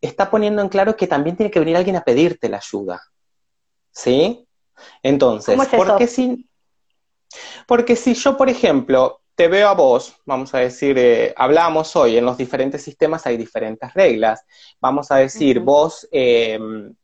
[0.00, 3.02] está poniendo en claro que también tiene que venir alguien a pedirte la ayuda.
[3.90, 4.46] ¿Sí?
[5.02, 6.46] Entonces, ¿por qué si...
[7.66, 12.18] Porque si yo, por ejemplo, te veo a vos, vamos a decir, eh, hablamos hoy,
[12.18, 14.44] en los diferentes sistemas hay diferentes reglas.
[14.82, 16.94] Vamos a decir, vos, em,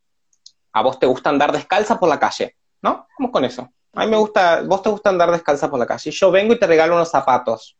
[0.71, 3.07] a vos te gusta andar descalza por la calle, ¿no?
[3.17, 3.73] Vamos con eso.
[3.93, 6.11] A mí me gusta, vos te gusta andar descalza por la calle.
[6.11, 7.75] Y yo vengo y te regalo unos zapatos.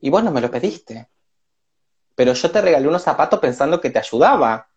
[0.00, 1.10] Y vos no me lo pediste.
[2.14, 4.68] Pero yo te regalé unos zapatos pensando que te ayudaba.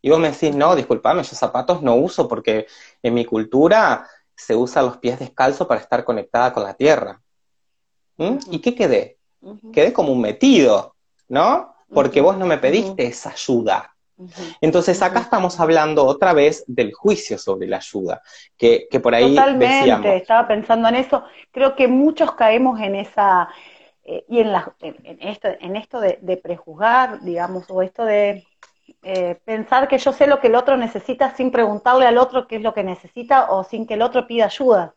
[0.00, 2.68] Y vos me decís, no, disculpame, yo zapatos no uso porque
[3.02, 7.20] en mi cultura se usa los pies descalzos para estar conectada con la tierra.
[8.16, 8.38] ¿Mm?
[8.50, 9.18] ¿Y qué quedé?
[9.72, 10.94] Quedé como un metido,
[11.28, 11.74] ¿no?
[11.92, 13.94] Porque vos no me pediste esa ayuda.
[14.60, 18.22] Entonces acá estamos hablando otra vez del juicio sobre la ayuda,
[18.56, 21.24] que, por ahí Totalmente, estaba pensando en eso.
[21.50, 23.48] Creo que muchos caemos en esa,
[24.04, 28.46] eh, y en, la, en, esto, en esto de, prejuzgar, digamos, o esto de
[29.02, 32.56] eh, pensar que yo sé lo que el otro necesita sin preguntarle al otro qué
[32.56, 34.94] es lo que necesita o sin que el otro pida ayuda.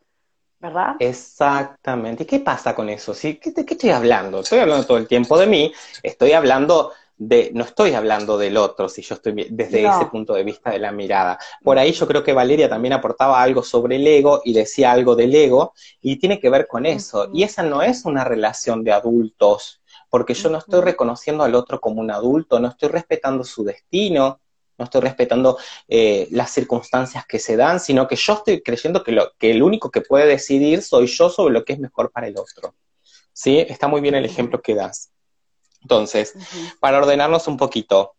[0.59, 0.95] ¿Verdad?
[0.99, 2.23] Exactamente.
[2.23, 3.13] ¿Y qué pasa con eso?
[3.13, 3.35] ¿Sí?
[3.35, 4.39] ¿Qué, ¿Qué, estoy hablando?
[4.39, 5.71] Estoy hablando todo el tiempo de mí,
[6.03, 10.43] estoy hablando de, no estoy hablando del otro, si yo estoy desde ese punto de
[10.43, 11.39] vista de la mirada.
[11.63, 15.15] Por ahí yo creo que Valeria también aportaba algo sobre el ego y decía algo
[15.15, 17.29] del ego y tiene que ver con eso.
[17.33, 21.79] Y esa no es una relación de adultos, porque yo no estoy reconociendo al otro
[21.79, 24.39] como un adulto, no estoy respetando su destino,
[24.77, 29.11] no estoy respetando eh, las circunstancias que se dan, sino que yo estoy creyendo que,
[29.11, 32.27] lo, que el único que puede decidir soy yo sobre lo que es mejor para
[32.27, 32.75] el otro.
[33.33, 33.59] ¿Sí?
[33.59, 35.11] Está muy bien el ejemplo que das.
[35.81, 36.33] Entonces,
[36.79, 38.15] para ordenarnos un poquito,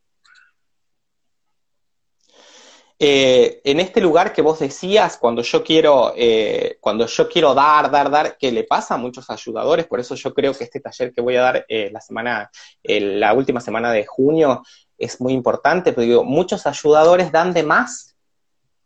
[3.00, 7.90] eh, en este lugar que vos decías, cuando yo quiero, eh, cuando yo quiero dar,
[7.92, 11.12] dar, dar, que le pasa a muchos ayudadores, por eso yo creo que este taller
[11.12, 12.50] que voy a dar eh, la semana,
[12.82, 14.62] la última semana de junio,
[14.98, 18.16] es muy importante, porque digo, muchos ayudadores dan de más,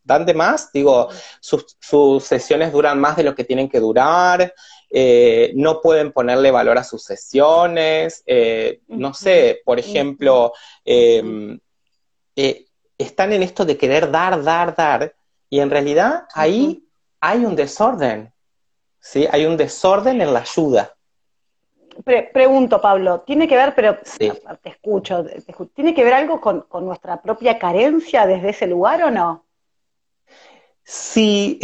[0.05, 1.09] dan de más, digo,
[1.41, 4.55] sus, sus sesiones duran más de lo que tienen que durar,
[4.91, 10.53] eh, no pueden ponerle valor a sus sesiones, eh, no sé, por ejemplo,
[10.85, 11.59] em,
[12.37, 12.67] eh,
[12.99, 15.15] están en esto de querer dar, dar, dar,
[15.49, 16.85] y en realidad ahí
[17.21, 18.33] hay un desorden,
[19.01, 19.27] ¿sí?
[19.31, 20.95] Hay un desorden en la ayuda.
[22.33, 24.33] Pregunto, Pablo, ¿tiene que ver, pero te,
[24.65, 25.25] escucho,
[25.75, 29.45] ¿tiene que ver algo con, nuestra propia carencia desde ese lugar o no?
[30.85, 31.59] Sí,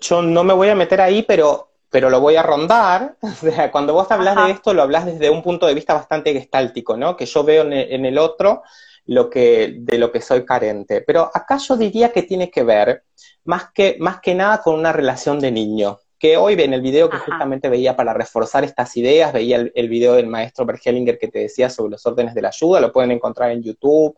[0.00, 3.16] yo no me voy a meter ahí, pero pero lo voy a rondar.
[3.22, 6.32] O sea, cuando vos hablas de esto, lo hablas desde un punto de vista bastante
[6.32, 7.16] gestáltico, ¿no?
[7.16, 8.62] Que yo veo en el, otro
[9.06, 11.02] lo que, de lo que soy carente.
[11.02, 13.04] Pero acá yo diría que tiene que ver
[13.44, 15.98] más que, más que nada con una relación de niño.
[16.20, 20.14] Que hoy en el video que justamente veía para reforzar estas ideas, veía el, video
[20.14, 23.50] del maestro Bergelinger que te decía sobre los órdenes de la ayuda, lo pueden encontrar
[23.50, 24.16] en YouTube,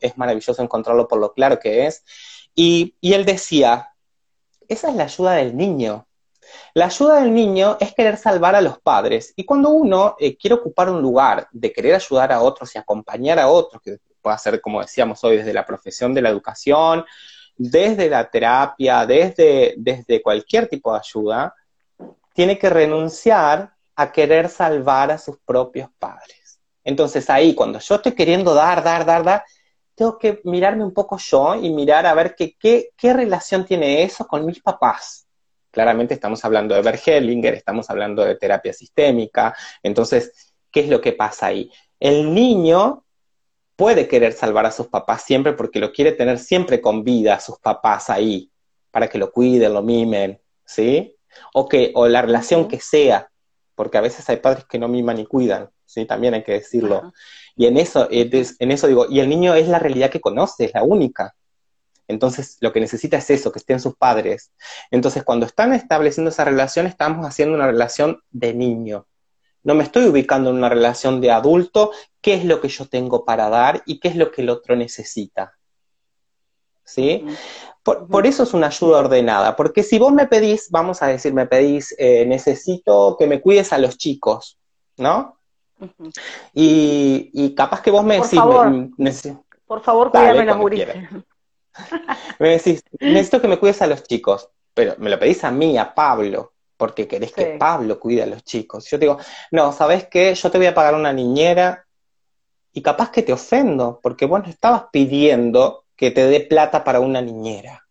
[0.00, 2.04] es maravilloso encontrarlo por lo claro que es.
[2.54, 3.88] Y, y él decía,
[4.68, 6.06] esa es la ayuda del niño,
[6.74, 9.32] la ayuda del niño es querer salvar a los padres.
[9.36, 13.38] Y cuando uno eh, quiere ocupar un lugar de querer ayudar a otros y acompañar
[13.38, 17.04] a otros, que puede ser, como decíamos hoy, desde la profesión de la educación,
[17.70, 21.54] desde la terapia, desde, desde cualquier tipo de ayuda,
[22.34, 26.60] tiene que renunciar a querer salvar a sus propios padres.
[26.84, 29.44] Entonces ahí, cuando yo estoy queriendo dar, dar, dar, dar,
[29.94, 34.26] tengo que mirarme un poco yo y mirar a ver qué, qué relación tiene eso
[34.26, 35.26] con mis papás
[35.72, 39.56] Claramente estamos hablando de Bergelinger, estamos hablando de terapia sistémica.
[39.82, 41.72] Entonces, ¿qué es lo que pasa ahí?
[41.98, 43.04] El niño
[43.82, 47.40] puede querer salvar a sus papás siempre porque lo quiere tener siempre con vida a
[47.40, 48.48] sus papás ahí,
[48.92, 51.16] para que lo cuiden, lo mimen, ¿sí?
[51.52, 53.28] O, que, o la relación que sea,
[53.74, 56.04] porque a veces hay padres que no miman y cuidan, ¿sí?
[56.04, 57.12] También hay que decirlo.
[57.56, 60.74] Y en eso, en eso digo, y el niño es la realidad que conoce, es
[60.74, 61.34] la única.
[62.06, 64.52] Entonces, lo que necesita es eso, que estén sus padres.
[64.92, 69.08] Entonces, cuando están estableciendo esa relación, estamos haciendo una relación de niño.
[69.64, 73.24] No me estoy ubicando en una relación de adulto, qué es lo que yo tengo
[73.24, 75.54] para dar y qué es lo que el otro necesita.
[76.84, 77.24] ¿Sí?
[77.82, 81.46] Por, eso es una ayuda ordenada, porque si vos me pedís, vamos a decir, me
[81.46, 84.58] pedís, eh, necesito que me cuides a los chicos,
[84.96, 85.38] ¿no?
[86.54, 88.38] y, capaz que vos me por decís...
[88.38, 88.90] Favor.
[89.66, 90.56] por favor, cuídame los
[92.38, 95.76] me decís, necesito que me cuides a los chicos, pero me lo pedís a mí,
[95.78, 98.90] a Pablo, porque querés que Pablo cuide a los chicos.
[98.90, 99.16] Yo te digo,
[99.52, 100.34] no, ¿sabes qué?
[100.34, 101.86] Yo te voy a pagar una niñera
[102.72, 106.98] y capaz que te ofendo, porque vos no estabas pidiendo que te dé plata para
[106.98, 107.86] una niñera.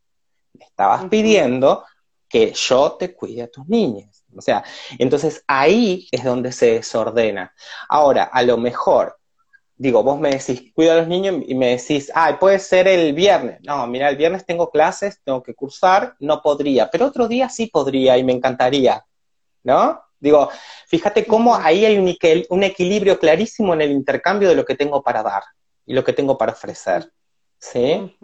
[0.59, 1.85] estabas pidiendo
[2.27, 4.25] que yo te cuide a tus niñas.
[4.35, 4.61] O sea,
[4.99, 7.53] entonces ahí es donde se desordena.
[7.87, 9.20] Ahora, a lo mejor
[9.81, 13.13] digo, vos me decís, cuida a los niños y me decís, ay, puede ser el
[13.13, 13.57] viernes.
[13.63, 17.65] No, mira, el viernes tengo clases, tengo que cursar, no podría, pero otro día sí
[17.65, 19.03] podría y me encantaría,
[19.63, 19.99] ¿no?
[20.19, 20.51] Digo,
[20.85, 22.15] fíjate cómo ahí hay un,
[22.49, 25.41] un equilibrio clarísimo en el intercambio de lo que tengo para dar
[25.87, 27.11] y lo que tengo para ofrecer,
[27.57, 28.15] ¿sí?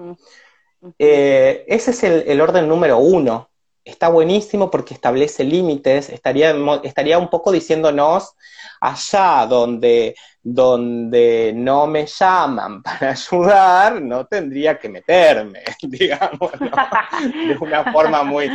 [1.00, 3.50] Eh, ese es el, orden número uno.
[3.84, 8.36] Está buenísimo porque establece límites, estaría, estaría un poco diciéndonos,
[8.80, 10.16] allá donde
[10.50, 18.50] donde no me llaman para ayudar, no tendría que meterme, digamos, de una forma muy,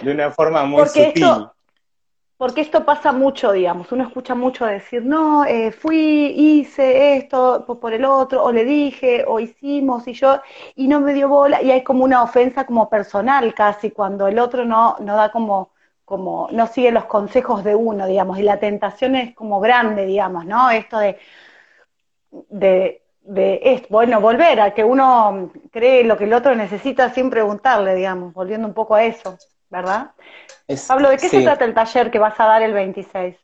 [0.00, 1.24] de una forma muy porque sutil.
[1.24, 1.52] Esto,
[2.38, 7.92] porque esto pasa mucho, digamos, uno escucha mucho decir, no, eh, fui, hice esto por
[7.92, 10.40] el otro, o le dije, o hicimos, y yo,
[10.74, 14.38] y no me dio bola, y hay como una ofensa como personal casi, cuando el
[14.38, 15.75] otro no, no da como
[16.06, 20.46] como no sigue los consejos de uno, digamos, y la tentación es como grande, digamos,
[20.46, 20.70] ¿no?
[20.70, 21.18] Esto de,
[22.30, 27.96] de, de bueno, volver a que uno cree lo que el otro necesita sin preguntarle,
[27.96, 29.36] digamos, volviendo un poco a eso,
[29.68, 30.12] ¿verdad?
[30.86, 33.36] Pablo, ¿de qué se trata el taller que vas a dar el 26?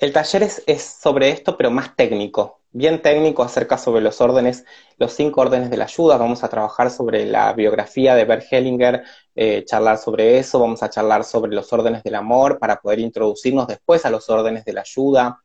[0.00, 4.64] El taller es, es sobre esto, pero más técnico, bien técnico acerca sobre los órdenes,
[4.98, 6.16] los cinco órdenes de la ayuda.
[6.16, 9.04] Vamos a trabajar sobre la biografía de Bert Hellinger,
[9.36, 10.58] eh, charlar sobre eso.
[10.58, 14.64] Vamos a charlar sobre los órdenes del amor para poder introducirnos después a los órdenes
[14.64, 15.40] de la ayuda.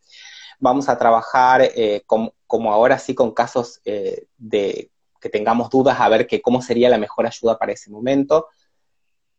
[0.60, 4.90] Vamos a trabajar eh, como ahora sí con casos eh, de
[5.22, 8.48] que tengamos dudas a ver que cómo sería la mejor ayuda para ese momento.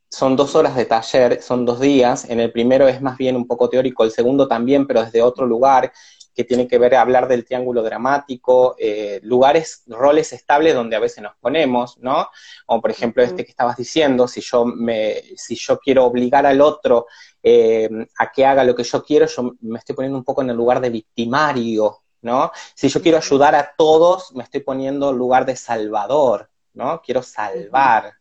[0.08, 2.28] Son dos horas de taller, son dos días.
[2.28, 5.44] En el primero es más bien un poco teórico, el segundo también, pero desde otro
[5.44, 5.92] lugar
[6.40, 11.22] que tiene que ver hablar del triángulo dramático, eh, lugares, roles estables donde a veces
[11.22, 12.30] nos ponemos, ¿no?
[12.64, 16.62] O por ejemplo este que estabas diciendo, si yo me, si yo quiero obligar al
[16.62, 17.06] otro
[17.42, 20.48] eh, a que haga lo que yo quiero, yo me estoy poniendo un poco en
[20.48, 22.50] el lugar de victimario, ¿no?
[22.74, 27.02] Si yo quiero ayudar a todos, me estoy poniendo en lugar de salvador, ¿no?
[27.02, 28.14] Quiero salvar,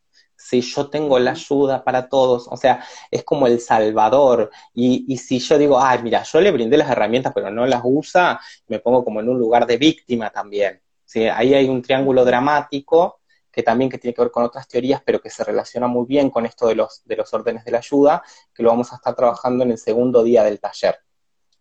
[0.50, 4.50] si yo tengo la ayuda para todos, o sea, es como el salvador.
[4.74, 7.82] Y, y, si yo digo, ay, mira, yo le brindé las herramientas, pero no las
[7.84, 10.82] usa, me pongo como en un lugar de víctima también.
[11.06, 11.28] ¿sí?
[11.28, 13.20] Ahí hay un triángulo dramático
[13.52, 16.30] que también que tiene que ver con otras teorías, pero que se relaciona muy bien
[16.30, 19.16] con esto de los, de los órdenes de la ayuda, que lo vamos a estar
[19.16, 21.00] trabajando en el segundo día del taller.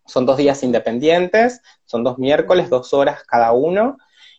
[0.05, 3.97] Son dos días independientes, son dos miércoles, dos horas cada uno,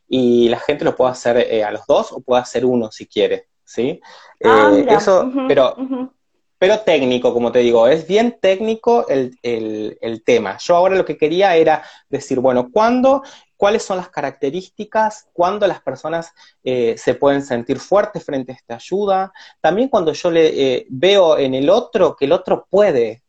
[0.08, 3.06] y la gente lo puede hacer eh, a los dos o puede hacer uno si
[3.06, 3.49] quiere.
[3.70, 4.00] ¿Sí?
[4.42, 5.76] Ah, eh, eso, pero,
[6.58, 9.38] pero técnico, como te digo, es bien técnico el,
[10.24, 10.58] tema.
[10.58, 13.22] Yo ahora lo que quería era decir, bueno, ¿cuándo,
[13.56, 16.32] cuáles son las características, cuándo las personas
[16.64, 21.38] eh, se pueden sentir fuertes frente a esta ayuda, también cuando yo le eh, veo
[21.38, 23.22] en el otro que el otro puede,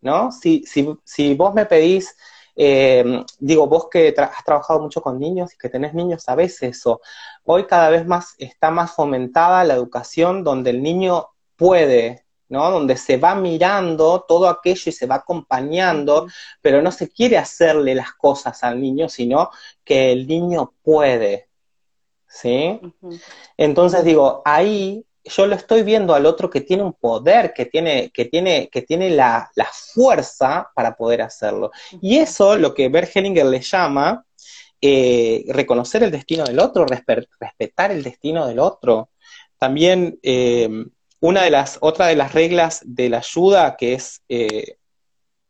[0.00, 0.30] ¿no?
[0.30, 2.16] Si, si, si vos me pedís
[2.54, 7.00] eh, digo, vos que has trabajado mucho con niños y que tenés niños, sabés eso.
[7.44, 12.70] Hoy cada vez más está más fomentada la educación donde el niño puede, ¿no?
[12.70, 16.26] Donde se va mirando todo aquello y se va acompañando,
[16.60, 19.50] pero no se quiere hacerle las cosas al niño, sino
[19.84, 21.48] que el niño puede,
[22.26, 22.80] ¿sí?
[23.56, 28.10] Entonces digo, ahí yo lo estoy viendo al otro que tiene un poder, que tiene,
[28.10, 29.50] que tiene, que tiene la,
[29.94, 31.70] fuerza para poder hacerlo.
[32.00, 34.24] Y eso, lo que Bert Hellinger le llama
[34.80, 39.10] eh, reconocer el destino del otro, respetar el destino del otro.
[39.58, 40.68] También eh,
[41.20, 44.76] una de las, otra de las reglas de la ayuda, que es, eh,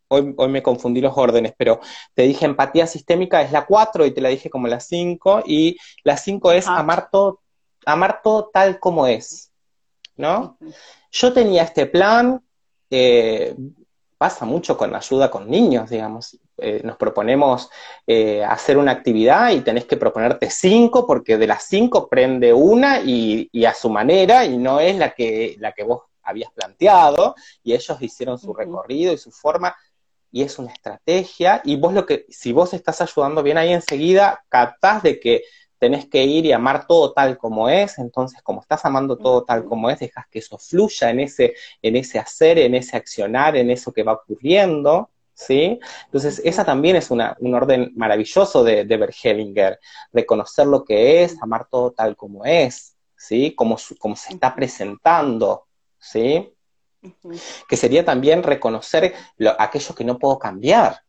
[0.09, 1.81] hoy, hoy, me confundí los órdenes, pero
[2.15, 5.79] te dije empatía sistémica es la 4 y te la dije como la 5, y
[6.05, 7.41] la 5 es amar todo,
[7.87, 9.52] amar todo tal como es.
[10.23, 10.57] ¿No?
[11.11, 12.41] Yo tenía este plan,
[12.89, 13.55] eh,
[14.17, 16.39] pasa mucho con la ayuda con niños, digamos.
[16.57, 17.69] Eh, nos proponemos
[18.07, 23.01] eh, hacer una actividad y tenés que proponerte cinco, porque de las cinco prende una
[23.01, 27.75] y, a su manera, y no es la que, la que vos habías planteado, y
[27.75, 29.75] ellos hicieron su recorrido y su forma,
[30.31, 34.45] y es una estrategia, y vos lo que, si vos estás ayudando bien ahí enseguida,
[34.49, 35.43] capaz de que
[35.83, 39.65] tenés que ir y amar todo tal como es, entonces como estás amando todo tal
[39.65, 43.69] como es, dejas que eso fluya en ese, en ese hacer, en ese accionar, en
[43.69, 45.81] eso que va ocurriendo, ¿sí?
[46.05, 49.79] Entonces esa también es una, un orden maravilloso de, de
[50.13, 53.53] reconocer lo que es, amar todo tal como es, ¿sí?
[53.57, 55.67] Como, como se está presentando,
[55.99, 56.55] ¿sí?
[57.69, 61.03] Que sería también reconocer lo, aquello que no puedo cambiar,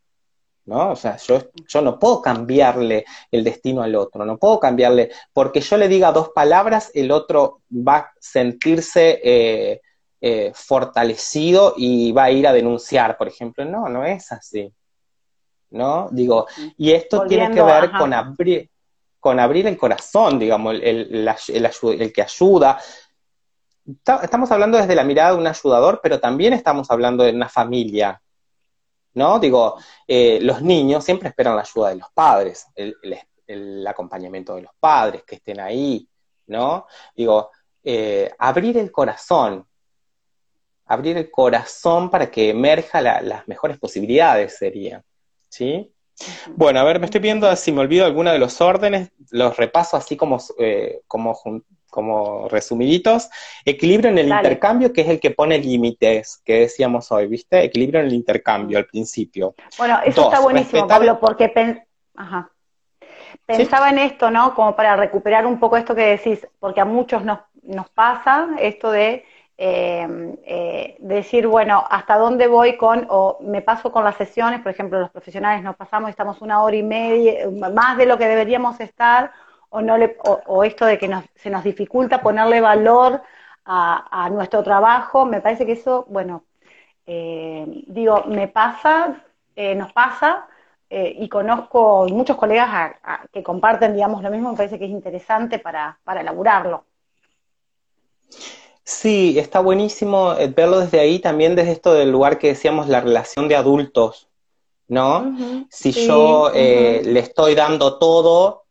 [0.65, 0.91] ¿no?
[0.91, 5.61] O sea, yo, yo no puedo cambiarle el destino al otro, no puedo cambiarle, porque
[5.61, 9.81] yo le diga dos palabras, el otro va a sentirse eh,
[10.21, 13.65] eh, fortalecido y va a ir a denunciar, por ejemplo.
[13.65, 14.71] No, no es así.
[15.71, 16.07] ¿No?
[16.11, 16.47] Digo,
[16.77, 18.69] y esto tiene que ver con abrir,
[19.19, 22.79] con abrir el corazón, digamos, el, el, el que ayuda.
[24.21, 28.21] Estamos hablando desde la mirada de un ayudador, pero también estamos hablando de una familia,
[29.13, 29.39] ¿no?
[29.39, 34.71] Digo, eh, los niños siempre esperan la ayuda de los padres, el, acompañamiento de los
[34.79, 36.07] padres, que estén ahí,
[36.47, 36.87] ¿no?
[37.15, 37.51] Digo,
[37.83, 39.67] eh, abrir el corazón,
[40.85, 45.03] abrir el corazón para que emerja las mejores posibilidades sería,
[45.49, 45.92] ¿sí?
[46.55, 49.97] Bueno, a ver, me estoy viendo si me olvido alguna de los órdenes, los repaso
[49.97, 51.35] así como, eh, como
[51.93, 53.29] como resumiditos,
[53.63, 57.63] equilibrio en el intercambio, que es el que pone límites, que decíamos hoy, ¿viste?
[57.63, 59.53] Equilibrio en el intercambio al principio.
[59.77, 61.49] Bueno, eso está buenísimo, Pablo, porque
[63.45, 64.55] pensaba en esto, ¿no?
[64.55, 68.89] Como para recuperar un poco esto que decís, porque a muchos nos, nos pasa esto
[68.89, 69.23] de
[69.57, 74.71] eh, eh, decir, bueno, hasta dónde voy con, o me paso con las sesiones, por
[74.71, 78.79] ejemplo, los profesionales nos pasamos, estamos una hora y media, más de lo que deberíamos
[78.79, 79.31] estar,
[79.69, 83.21] o, no le, o, esto de que se nos dificulta ponerle valor
[83.65, 86.43] a, nuestro trabajo, me parece que eso, bueno,
[87.05, 89.23] eh, digo, me pasa,
[89.75, 90.47] nos pasa,
[90.89, 92.95] y conozco muchos colegas
[93.31, 96.85] que comparten, digamos, lo mismo, me parece que es interesante para, para elaborarlo.
[98.83, 102.99] Sí, está buenísimo eh, verlo desde ahí, también desde esto del lugar que decíamos, la
[102.99, 104.27] relación de adultos,
[104.89, 105.35] ¿no?
[105.69, 108.65] si yo eh, le estoy dando todo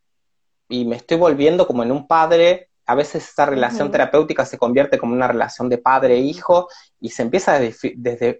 [0.69, 4.99] y me estoy volviendo como en un padre, a veces esa relación terapéutica se convierte
[4.99, 6.69] como una relación de padre-hijo
[7.01, 7.61] y se empieza a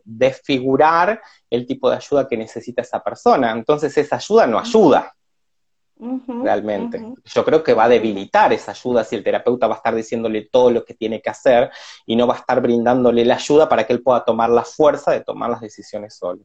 [0.05, 3.53] desfigurar el tipo de ayuda que necesita esa persona.
[3.53, 5.15] Entonces esa ayuda no ayuda
[6.27, 7.15] realmente.
[7.25, 10.49] Yo creo que va a debilitar esa ayuda si el terapeuta va a estar diciéndole
[10.51, 11.71] todo lo que tiene que hacer
[12.07, 15.13] y no va a estar brindándole la ayuda para que él pueda tomar la fuerza
[15.13, 16.43] de tomar las decisiones solo.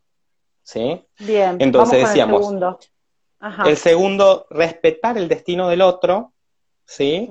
[0.64, 1.01] ¿Sí?
[1.20, 1.58] Bien.
[1.60, 2.80] Entonces decíamos, el segundo.
[3.66, 6.34] el segundo, respetar el destino del otro,
[6.86, 7.30] ¿sí?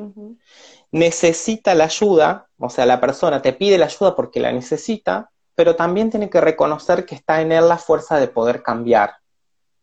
[0.91, 5.77] Necesita la ayuda, o sea, la persona te pide la ayuda porque la necesita, pero
[5.77, 9.15] también tiene que reconocer que está en él la fuerza de poder cambiar.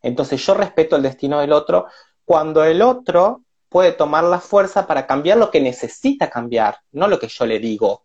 [0.01, 1.87] Entonces yo respeto el destino del otro,
[2.25, 7.19] cuando el otro puede tomar la fuerza para cambiar lo que necesita cambiar, no lo
[7.19, 8.03] que yo le digo.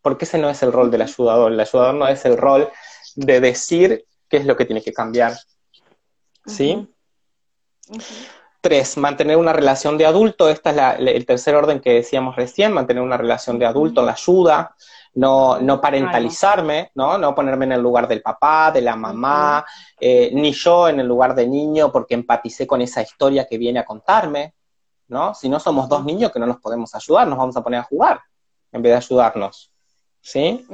[0.00, 1.52] Porque ese no es el rol del ayudador.
[1.52, 2.70] El ayudador no es el rol
[3.14, 5.36] de decir qué es lo que tiene que cambiar.
[6.46, 6.88] ¿Sí?
[8.60, 10.48] Tres, mantener una relación de adulto.
[10.48, 14.74] Este es el tercer orden que decíamos recién, mantener una relación de adulto, la ayuda,
[15.18, 17.18] no, no parentalizarme, ¿no?
[17.18, 19.66] No ponerme en el lugar del papá, de la mamá,
[19.98, 23.80] eh, ni yo en el lugar de niño porque empaticé con esa historia que viene
[23.80, 24.54] a contarme,
[25.08, 25.34] ¿no?
[25.34, 27.82] Si no somos dos niños que no nos podemos ayudar, nos vamos a poner a
[27.82, 28.20] jugar
[28.70, 29.72] en vez de ayudarnos,
[30.20, 30.64] ¿sí?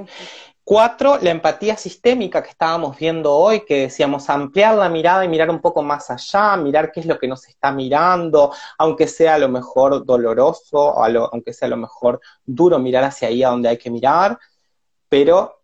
[0.66, 5.50] Cuatro, la empatía sistémica que estábamos viendo hoy, que decíamos ampliar la mirada y mirar
[5.50, 9.38] un poco más allá, mirar qué es lo que nos está mirando, aunque sea a
[9.38, 13.68] lo mejor doloroso, o aunque sea a lo mejor duro mirar hacia ahí a donde
[13.68, 14.38] hay que mirar,
[15.06, 15.60] pero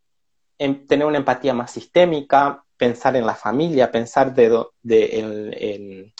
[0.58, 6.12] tener una empatía más sistémica, pensar en la familia, pensar de, en,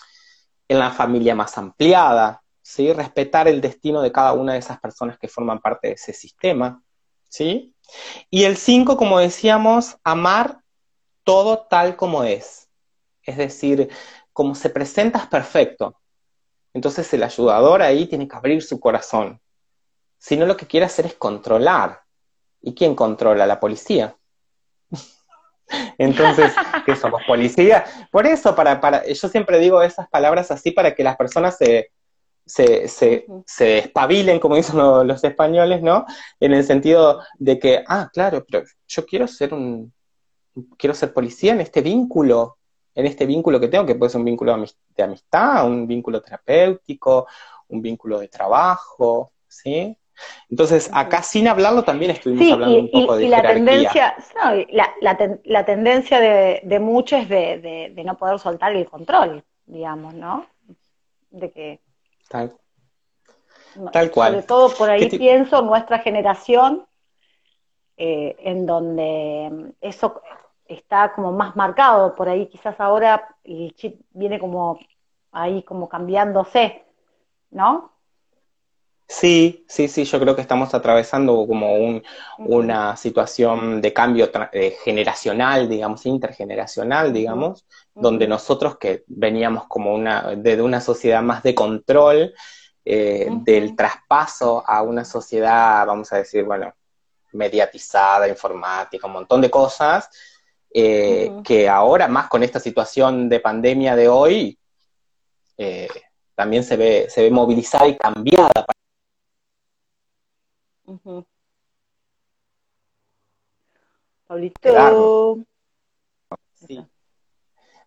[0.69, 2.95] la familia más ampliada, ¿sí?
[2.95, 6.83] respetar el destino de cada una de esas personas que forman parte de ese sistema.
[7.29, 7.75] ¿sí?
[8.31, 10.61] Y el 5, como decíamos, amar
[11.25, 12.69] todo tal como es.
[13.23, 13.91] Es decir,
[14.33, 15.97] como se presenta es perfecto.
[16.73, 19.41] Entonces el ayudador ahí tiene que abrir su corazón.
[20.19, 22.03] Si no, lo que quiere hacer es controlar.
[22.63, 23.47] ¿Y quién controla?
[23.47, 24.17] La policía.
[25.99, 26.53] Entonces,
[26.85, 27.23] ¿qué somos?
[27.27, 27.85] ¿Policía?
[28.11, 31.91] Por eso, para, para, yo siempre digo esas palabras así para que las personas se,
[32.45, 36.05] se, se, se espabilen, como dicen los, españoles, ¿no?
[36.41, 39.93] En el sentido de que, ah, claro, pero yo quiero ser un,
[40.77, 42.57] quiero ser policía en este vínculo,
[42.95, 44.65] en este vínculo que tengo, que puede ser un vínculo
[44.97, 47.27] de amistad, un vínculo terapéutico,
[47.69, 49.97] un vínculo de trabajo, ¿sí?
[50.51, 54.17] Entonces, acá sin hablarlo también estuvimos hablando un poco de y la tendencia,
[55.45, 60.47] la, tendencia de, de muchos es de, de, no poder soltar el control, digamos, ¿no?
[61.31, 61.81] De que
[62.31, 62.57] Tal,
[63.93, 64.33] tal cual.
[64.35, 66.87] Sobre todo por ahí pienso nuestra generación,
[67.97, 70.23] eh, en donde eso
[70.65, 74.79] está como más marcado, por ahí quizás ahora el chip viene como
[75.33, 76.85] ahí como cambiándose,
[77.51, 77.91] ¿no?
[79.13, 82.01] Sí, sí, sí, yo creo que estamos atravesando como un,
[82.39, 90.37] una situación de cambio eh, generacional, digamos, intergeneracional, digamos, donde nosotros que veníamos como una,
[90.37, 92.33] de una sociedad más de control,
[92.85, 96.73] eh, del traspaso a una sociedad, vamos a decir, bueno,
[97.33, 100.09] mediatizada, informática, un montón de cosas,
[100.73, 104.57] eh, que ahora más con esta situación de pandemia de hoy,
[106.37, 108.65] también se ve, se ve movilizada y cambiada
[114.27, 115.39] Paulito.
[116.55, 116.87] Sí.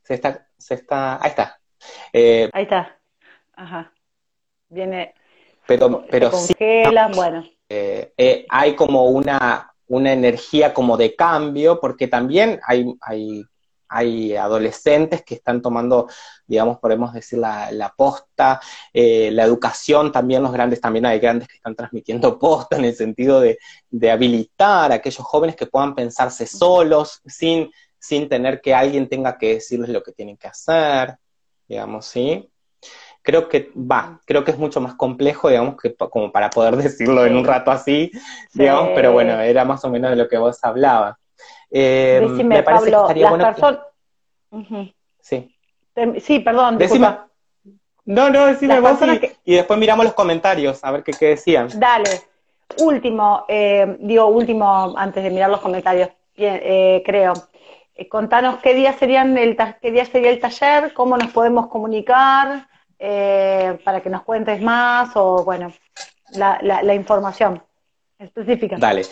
[0.01, 1.59] Se está, se está, ahí está.
[2.11, 2.99] Eh, ahí está.
[3.53, 3.93] Ajá.
[4.69, 5.13] Viene.
[5.67, 7.45] Pero, pero congela, bueno.
[7.69, 13.45] Eh, eh, hay como una, una energía como de cambio, porque también hay, hay
[13.93, 16.07] hay adolescentes que están tomando,
[16.47, 18.59] digamos, podemos decir, la, posta,
[18.91, 22.95] eh, la educación, también los grandes, también hay grandes que están transmitiendo posta en el
[22.95, 23.59] sentido de,
[24.11, 29.55] habilitar a aquellos jóvenes que puedan pensarse solos, sin, sin tener que alguien tenga que
[29.55, 31.15] decirles lo que tienen que hacer,
[31.67, 32.49] digamos, ¿sí?
[33.21, 37.25] Creo que va, creo que es mucho más complejo, digamos, que como para poder decirlo
[37.25, 38.11] en un rato así,
[38.53, 41.15] digamos, pero bueno, era más o menos de lo que vos hablabas.
[41.71, 43.79] Eh, me parece Pablo, que estaría las bueno
[45.21, 45.55] Sí.
[46.19, 46.77] Sí, perdón.
[48.05, 48.99] No, no, decime vos
[49.45, 51.69] y, después miramos los comentarios, a ver qué, decían.
[51.79, 52.21] Dale.
[52.77, 57.33] Último, eh, digo último antes de mirar los comentarios, eh, creo.
[57.95, 62.67] eh, contanos qué día, serían el qué día sería el taller, cómo nos podemos comunicar,
[62.99, 65.71] eh, para que nos cuentes más o, bueno,
[66.31, 67.61] la, la, información
[68.17, 68.77] específica.
[68.79, 69.03] Dale.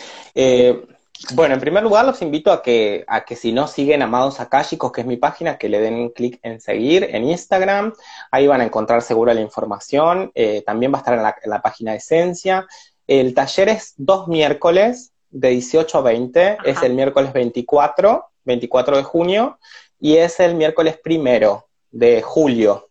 [1.30, 4.40] Eh, bueno, en primer lugar los invito a que, a que si no siguen Amados
[4.40, 7.92] Akashicos, que es mi página, que le den un clic en seguir en Instagram.
[8.30, 10.32] Ahí van a encontrar segura la información.
[10.66, 12.66] también va a estar en la, en la, página de Esencia.
[13.06, 16.58] El taller es dos miércoles, de 18 a 20.
[16.64, 19.58] Es el miércoles 24 24 de junio,
[20.00, 22.88] y es el miércoles primero de julio.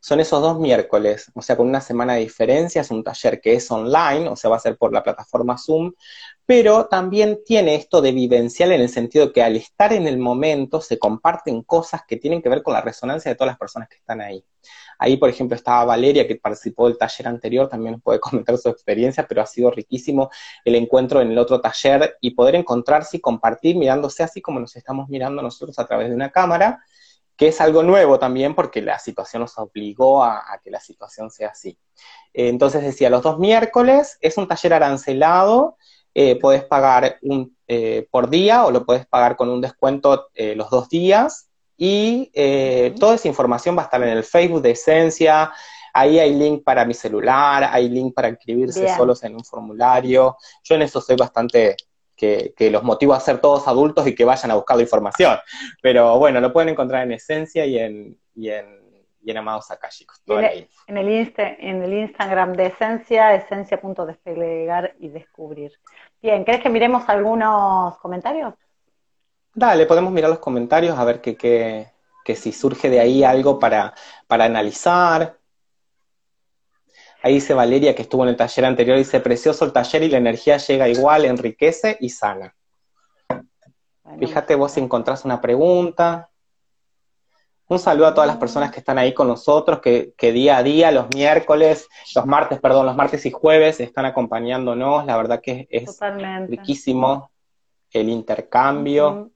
[0.00, 3.54] Son esos dos miércoles, o sea, con una semana de diferencia, es un taller que
[3.54, 5.92] es online, o sea, va a ser por la plataforma Zoom,
[6.44, 10.80] pero también tiene esto de vivencial en el sentido que al estar en el momento
[10.80, 13.96] se comparten cosas que tienen que ver con la resonancia de todas las personas que
[13.96, 14.44] están ahí.
[14.98, 18.68] Ahí, por ejemplo, estaba Valeria, que participó del taller anterior, también nos puede comentar su
[18.68, 20.30] experiencia, pero ha sido riquísimo
[20.64, 24.76] el encuentro en el otro taller y poder encontrarse y compartir mirándose así como nos
[24.76, 26.84] estamos mirando nosotros a través de una cámara,
[27.36, 31.48] que es algo nuevo también porque la situación nos obligó a, que la situación sea
[31.48, 31.78] así.
[32.32, 35.76] entonces decía, los dos miércoles es un taller arancelado,
[36.14, 40.54] eh, puedes pagar un, eh, por día o lo puedes pagar con un descuento eh,
[40.54, 41.50] los dos días.
[41.76, 45.52] Y eh, toda esa información va a estar en el Facebook de Esencia.
[45.92, 50.36] Ahí hay link para mi celular, hay link para inscribirse solos en un formulario.
[50.62, 51.76] Yo en eso soy bastante
[52.16, 55.38] que, los motivo a ser todos adultos y que vayan a buscar la información.
[55.82, 58.80] Pero bueno, lo pueden encontrar en Esencia y en, y en,
[59.22, 60.22] y en Amados Akashicos.
[60.26, 65.72] En, el, en, el en el Instagram de Esencia, esencia.desplegar y descubrir.
[66.22, 68.54] Bien, ¿crees que miremos algunos comentarios?
[69.54, 73.94] Dale, podemos mirar los comentarios a ver que, que, si surge de ahí algo para,
[74.26, 75.35] para analizar.
[77.26, 80.18] Ahí dice Valeria que estuvo en el taller anterior, dice, precioso el taller y la
[80.18, 82.54] energía llega igual, enriquece y sana.
[84.20, 86.30] Fíjate vos si encontrás una pregunta.
[87.66, 90.62] Un saludo a todas las personas que están ahí con nosotros, que, que, día a
[90.62, 95.04] día, los miércoles, los martes, perdón, los martes y jueves están acompañándonos.
[95.04, 95.98] La verdad que es
[96.46, 97.32] riquísimo
[97.90, 99.32] el intercambio.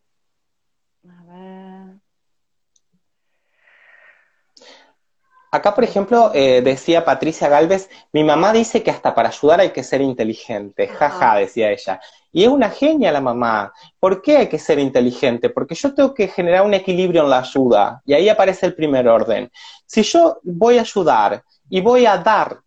[5.53, 9.71] Acá, por ejemplo, eh, decía Patricia Galvez, mi mamá dice que hasta para ayudar hay
[9.71, 12.01] que ser inteligente, jaja, decía ella.
[12.33, 13.73] Y es una genia la mamá.
[13.99, 15.51] ¿Por qué hay que ser inteligente?
[15.51, 18.01] Porque yo tengo que generar un equilibrio en la ayuda.
[18.07, 19.51] Y ahí aparece el primer orden.
[19.87, 22.61] Si yo voy a ayudar y voy a dar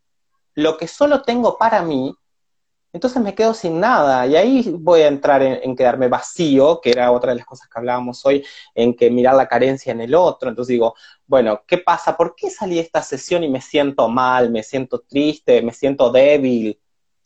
[0.56, 2.14] lo que solo tengo para mí,
[2.94, 7.12] entonces me quedo sin nada y ahí voy a entrar en, quedarme vacío, que era
[7.12, 10.50] otra de las cosas que hablábamos hoy, en que mirar la carencia en el otro.
[10.50, 12.16] Entonces digo, bueno, ¿qué pasa?
[12.16, 16.12] ¿Por qué salí de esta sesión y me siento mal, me siento triste, me siento
[16.12, 16.80] débil?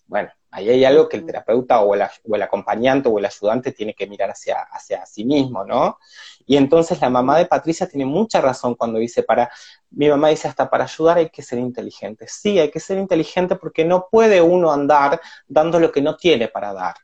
[0.08, 3.72] Bueno, ahí hay algo que el terapeuta o el, o el acompañante o el ayudante
[3.72, 6.00] tiene que mirar hacia, hacia sí mismo, ¿no?
[6.46, 9.52] Y entonces la mamá de Patricia tiene mucha razón cuando dice para,
[9.92, 12.26] mi mamá dice hasta para ayudar hay que ser inteligente.
[12.28, 16.48] Sí, hay que ser inteligente porque no puede uno andar dando lo que no tiene
[16.48, 16.96] para dar.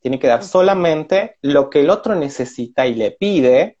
[0.00, 3.78] Tiene que dar solamente lo que el otro necesita y le pide,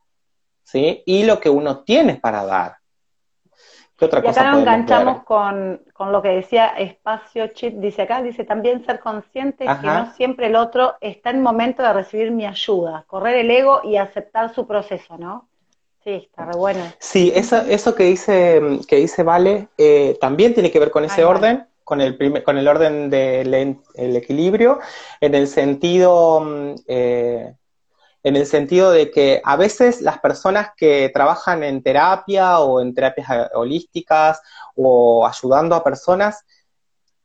[0.62, 1.02] ¿sí?
[1.06, 2.76] Y lo que uno tiene para dar.
[3.96, 8.44] ¿Qué otra y acá nos enganchamos con, lo que decía Espacio Chip, dice acá, dice
[8.44, 13.04] también ser consciente que no siempre el otro está en momento de recibir mi ayuda,
[13.06, 15.48] correr el ego y aceptar su proceso, ¿no?
[16.04, 16.84] Sí, está re bueno.
[16.98, 21.24] Sí, eso, eso que dice, que dice Vale, eh, también tiene que ver con ese
[21.24, 24.78] orden, con el, primer, con el orden del equilibrio,
[25.20, 26.40] en el sentido...
[26.40, 27.54] Mm, eh,
[28.26, 32.92] en el sentido de que a veces las personas que trabajan en terapia o en
[32.92, 34.42] terapias holísticas
[34.74, 36.44] o ayudando a personas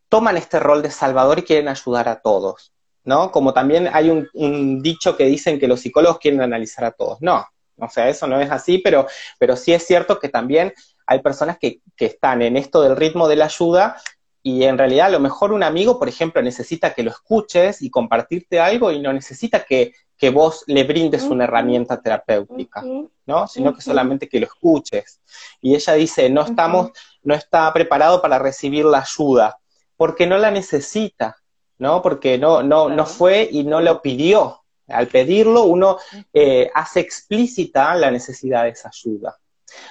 [0.09, 2.71] toman este rol de salvador y quieren ayudar a todos,
[3.03, 3.31] ¿no?
[3.31, 7.19] Como también hay un, dicho que dicen que los psicólogos quieren analizar a todos.
[7.19, 7.47] No,
[7.79, 9.07] o sea, eso no es así, pero,
[9.39, 10.71] pero sí es cierto que también
[11.07, 13.97] hay personas que, que están en esto del ritmo de la ayuda
[14.43, 17.89] y en realidad a lo mejor un amigo, por ejemplo, necesita que lo escuches y
[17.89, 22.83] compartirte algo y no necesita que, que vos le brindes una herramienta terapéutica,
[23.25, 23.47] ¿no?
[23.47, 25.19] Sino que solamente que lo escuches.
[25.59, 26.91] Y ella dice, no estamos,
[27.23, 29.57] no está preparado para recibir la ayuda,
[29.97, 31.37] porque no la necesita,
[31.79, 32.03] ¿no?
[32.03, 34.61] Porque no, no, no fue y no lo pidió.
[34.87, 35.97] Al pedirlo, uno
[36.31, 39.39] eh, hace explícita la necesidad de esa ayuda.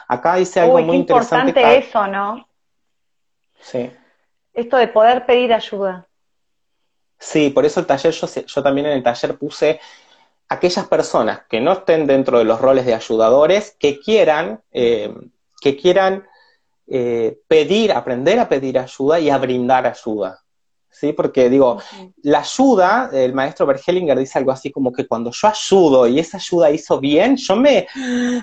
[0.07, 1.49] Acá dice algo muy interesante.
[1.49, 2.49] importante eso, ¿no?
[3.61, 3.91] Sí.
[4.53, 6.07] Esto de poder pedir ayuda.
[7.18, 9.81] Sí, por eso el taller, yo, yo también en el taller puse
[10.51, 15.14] aquellas personas que no estén dentro de los roles de ayudadores, que quieran, eh,
[15.61, 16.26] que quieran
[16.88, 20.40] eh, pedir, aprender a pedir ayuda y a brindar ayuda.
[20.90, 21.12] ¿sí?
[21.12, 21.80] Porque digo,
[22.22, 26.38] la ayuda, el maestro Bergelinger dice algo así como que cuando yo ayudo y esa
[26.38, 27.86] ayuda hizo bien, yo me,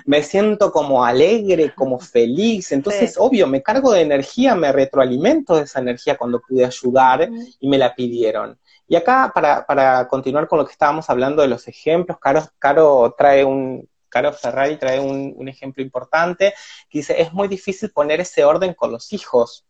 [0.06, 5.64] me siento como alegre, como feliz, entonces obvio, me cargo de energía, me retroalimento de
[5.64, 7.28] esa energía cuando pude ayudar
[7.60, 8.58] y me la pidieron.
[8.88, 13.14] Y acá, para, para continuar con lo que estábamos hablando de los ejemplos, Caro, Caro
[13.16, 16.54] trae un, Caro Ferrari trae un, un, ejemplo importante
[16.88, 19.66] que dice, es muy difícil poner ese orden con los hijos,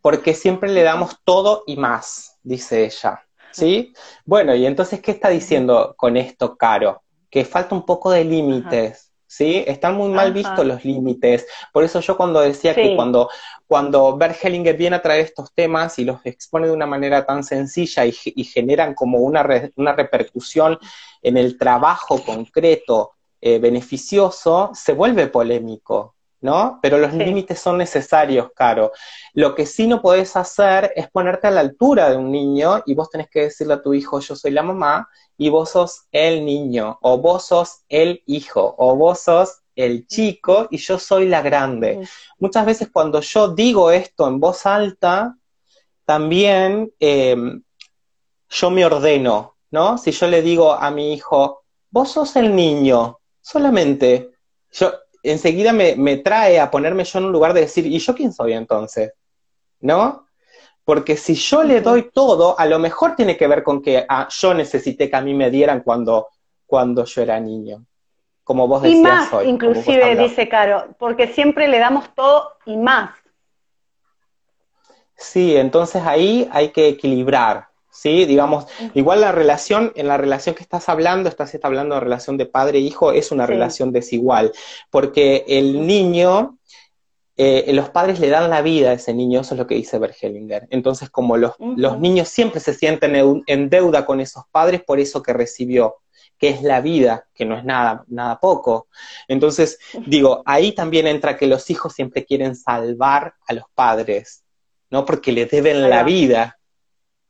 [0.00, 3.24] porque siempre le damos todo y más, dice ella.
[3.52, 3.92] ¿Sí?
[4.24, 7.02] Bueno, y entonces, ¿qué está diciendo con esto, Caro?
[7.30, 9.64] Que falta un poco de límites, ¿sí?
[9.66, 11.46] Están muy mal vistos los límites.
[11.72, 13.30] Por eso yo cuando decía que cuando,
[13.66, 17.42] cuando Bert Hellinger viene a traer estos temas y los expone de una manera tan
[17.42, 18.12] sencilla y,
[18.44, 19.42] generan como una,
[19.76, 20.78] una repercusión
[21.22, 26.80] en el trabajo concreto eh, beneficioso, se vuelve polémico, ¿no?
[26.82, 28.92] Pero los límites son necesarios, Caro.
[29.32, 32.94] Lo que sí no podés hacer es ponerte a la altura de un niño y
[32.94, 36.44] vos tenés que decirle a tu hijo, yo soy la mamá y vos sos el
[36.44, 41.42] niño, o vos sos el hijo, o vos sos el chico y yo soy la
[41.42, 42.06] grande.
[42.38, 45.36] Muchas veces cuando yo digo esto en voz alta,
[46.04, 47.62] también em,
[48.50, 49.96] yo me ordeno, ¿no?
[49.96, 54.32] Si yo le digo a mi hijo, vos sos el niño, solamente,
[54.72, 58.14] yo, enseguida me, me, trae a ponerme yo en un lugar de decir, ¿y yo
[58.14, 59.12] quién soy entonces?
[59.80, 60.26] ¿No?
[60.84, 64.28] Porque si yo le doy todo, a lo mejor tiene que ver con que ah,
[64.30, 66.28] yo necesité que a mí me dieran cuando,
[66.66, 67.84] cuando yo era niño.
[68.42, 73.10] Como vos decías y más, inclusive, dice Caro, porque siempre le damos todo y más.
[75.16, 78.24] Sí, entonces ahí hay que equilibrar, ¿sí?
[78.24, 82.46] Digamos, igual la relación, en la relación que estás hablando, estás hablando de relación de
[82.46, 84.52] padre-hijo, e es una relación desigual,
[84.90, 86.58] porque el niño,
[87.36, 89.98] eh, los padres le dan la vida a ese niño, eso es lo que dice
[89.98, 90.66] Bergelinger.
[90.70, 95.22] Entonces, como los, los niños siempre se sienten en deuda con esos padres por eso
[95.22, 95.96] que recibió,
[96.42, 98.88] que es la vida, que no es nada, nada poco.
[99.28, 104.42] Entonces, digo, ahí también entra que los hijos siempre quieren salvar a los padres,
[104.90, 105.04] ¿no?
[105.04, 106.58] Porque le deben la vida.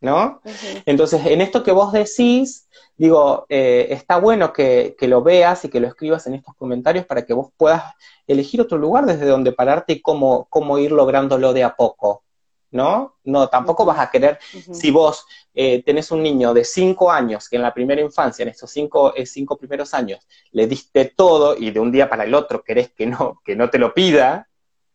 [0.02, 0.42] ¿No?
[0.84, 5.80] Entonces, en esto que vos decís, digo, eh, está bueno que, lo veas y que
[5.80, 7.84] lo escribas en estos comentarios para que vos puedas
[8.26, 12.24] elegir otro lugar desde donde pararte y cómo, cómo ir lográndolo de a poco,
[12.72, 13.14] ¿no?
[13.22, 14.40] No, tampoco vas a querer,
[14.72, 15.24] si vos
[15.54, 19.14] eh, tenés un niño de cinco años que en la primera infancia, en estos cinco,
[19.14, 22.90] eh, cinco primeros años, le diste todo y de un día para el otro querés
[22.90, 24.48] que no, que no te lo pida,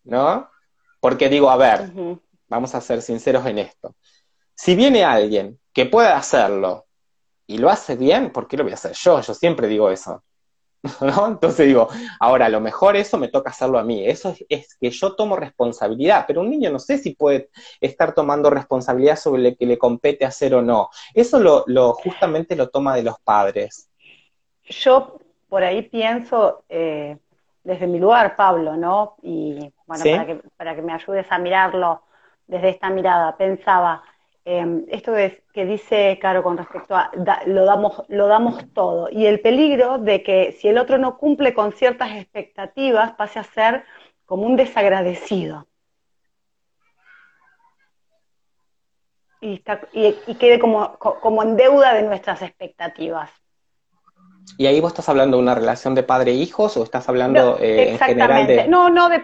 [0.04, 0.50] ¿no?
[1.00, 1.92] Porque digo, a ver,
[2.50, 3.96] vamos a ser sinceros en esto
[4.58, 6.88] si viene alguien que puede hacerlo
[7.46, 9.22] y lo hace bien, ¿por qué lo voy a hacer yo?
[9.22, 10.24] Yo siempre digo eso.
[11.02, 11.28] ¿No?
[11.28, 11.88] Entonces digo,
[12.20, 15.36] ahora a lo mejor eso me toca hacerlo a mí, eso es, que yo tomo
[15.36, 17.50] responsabilidad, pero un niño no sé si puede
[17.80, 20.90] estar tomando responsabilidad sobre lo que le compete hacer o no.
[21.14, 23.90] Eso lo, justamente lo toma de los padres.
[24.64, 27.18] Yo por ahí pienso, eh,
[27.64, 29.18] desde mi lugar, Pablo, ¿no?
[29.22, 32.02] Y bueno, para, que, para que me ayudes a mirarlo
[32.48, 34.04] desde esta mirada, pensaba,
[34.50, 37.12] Em, esto es que dice Caro con respecto a
[37.48, 41.54] lo, damos, lo damos todo y el peligro de que si el otro no cumple
[41.54, 43.84] con ciertas expectativas pase a ser
[44.26, 45.68] como un desagradecido.
[49.42, 49.60] Y,
[50.40, 53.30] quede como, como en deuda de nuestras expectativas.
[54.58, 57.58] ¿Y ahí vos estás hablando de una relación de padre e hijos o estás hablando
[57.60, 58.68] eh, en general de...
[58.70, 59.22] No, no, de,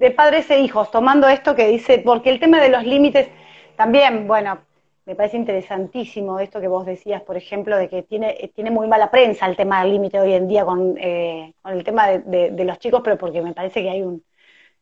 [0.00, 3.28] de padres e hijos, tomando esto que dice, porque el tema de los límites
[3.76, 4.58] también, bueno,
[5.06, 9.10] me parece interesantísimo esto que vos decías, por ejemplo, de que tiene, tiene muy mala
[9.10, 12.78] prensa el tema del límite hoy en día con, eh, con el tema de, los
[12.78, 14.24] chicos, pero porque me parece que hay un...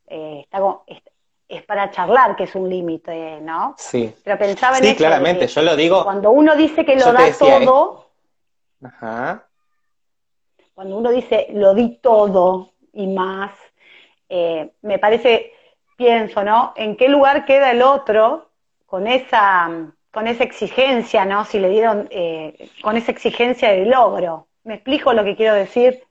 [0.06, 0.46] Eh,
[1.48, 3.74] es, para charlar que es un límite, ¿no?
[3.76, 4.14] Sí.
[4.22, 6.04] Pero pensaba en sí, claramente, yo lo digo...
[6.04, 8.10] Cuando uno dice que lo da todo...
[8.82, 9.46] Ajá.
[10.74, 13.52] Cuando uno dice lo di todo y más,
[14.28, 15.52] eh, me parece,
[15.96, 16.72] pienso, ¿no?
[16.76, 18.51] ¿En qué lugar queda el otro
[18.92, 19.70] con esa,
[20.12, 21.46] con esa exigencia, ¿no?
[21.46, 24.48] Si le dieron, eh, con esa exigencia de logro.
[24.64, 26.04] ¿Me explico lo que quiero decir?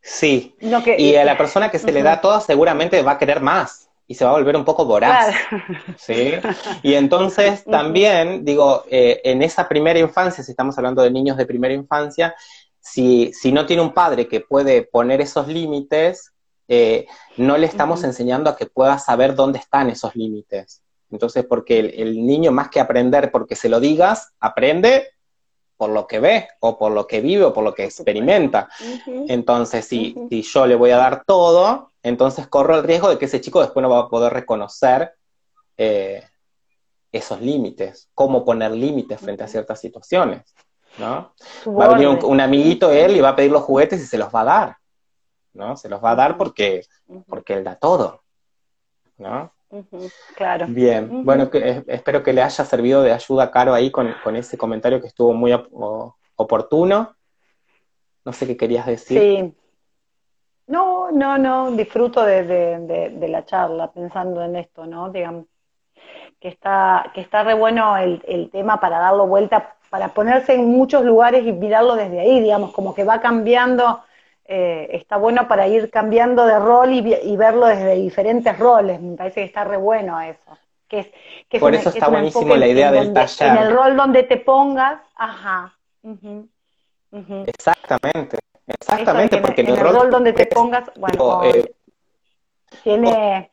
[0.00, 0.56] Sí.
[0.58, 4.14] y a la persona que se le da todo seguramente va a querer más y
[4.14, 5.34] se va a volver un poco voraz.
[5.98, 6.32] ¿sí?
[6.82, 11.44] Y entonces también, digo, eh, en esa primera infancia, si estamos hablando de niños de
[11.44, 12.34] primera infancia,
[12.80, 16.32] si, si no tiene un padre que puede poner esos límites,
[16.68, 17.06] eh,
[17.36, 20.82] no le estamos enseñando a que pueda saber dónde están esos límites.
[21.10, 25.08] Entonces, porque el, niño más que aprender porque se lo digas, aprende
[25.76, 28.68] por lo que ve, o por lo que vive, o por lo que experimenta.
[29.06, 33.24] Entonces, si, si, yo le voy a dar todo, entonces corro el riesgo de que
[33.24, 35.14] ese chico después no va a poder reconocer
[35.78, 36.22] eh,
[37.12, 40.54] esos límites, cómo poner límites frente a ciertas situaciones,
[40.98, 41.32] ¿no?
[41.66, 44.32] Va a venir un, amiguito él y va a pedir los juguetes y se los
[44.32, 44.76] va a dar,
[45.54, 45.76] ¿no?
[45.76, 46.84] Se los va a dar porque,
[47.26, 48.22] porque él da todo,
[49.16, 49.52] ¿no?
[50.34, 50.66] Claro.
[50.68, 51.48] Bien, bueno,
[51.86, 55.52] espero que le haya servido de ayuda, Caro, ahí con, ese comentario que estuvo muy
[56.36, 57.14] oportuno.
[58.24, 59.20] No sé qué querías decir.
[59.20, 59.54] Sí.
[60.66, 65.10] No, no, no, disfruto de, la charla pensando en esto, ¿no?
[65.10, 65.46] Digamos,
[66.40, 71.04] que está, que está re bueno el, tema para darlo vuelta, para ponerse en muchos
[71.04, 74.00] lugares y mirarlo desde ahí, digamos, como que va cambiando
[74.52, 79.00] eh, está bueno para ir cambiando de rol y, verlo desde diferentes roles.
[79.00, 80.58] Me parece que está re bueno eso.
[80.88, 81.12] Que
[81.48, 83.48] es, Por eso está buenísimo la idea del taller.
[83.48, 85.72] En el rol donde te pongas, ajá.
[87.46, 91.72] Exactamente, exactamente, porque en, el, rol, donde te pongas, bueno, eh,
[92.82, 93.48] tiene...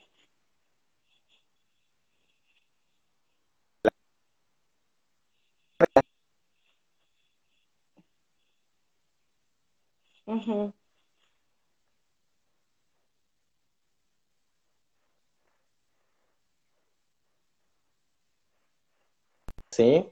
[19.77, 20.09] ¿sí?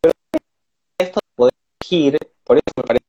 [0.00, 0.12] Pero
[0.98, 3.04] esto de poder elegir, por eso me parece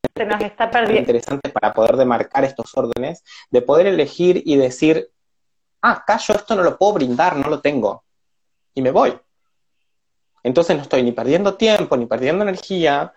[0.97, 5.10] interesante para poder demarcar estos órdenes, de poder elegir y decir,
[5.82, 8.03] ah, acá yo esto no lo puedo brindar, no lo tengo,
[8.74, 9.20] y me voy.
[10.43, 13.14] Entonces no estoy ni perdiendo tiempo, ni perdiendo energía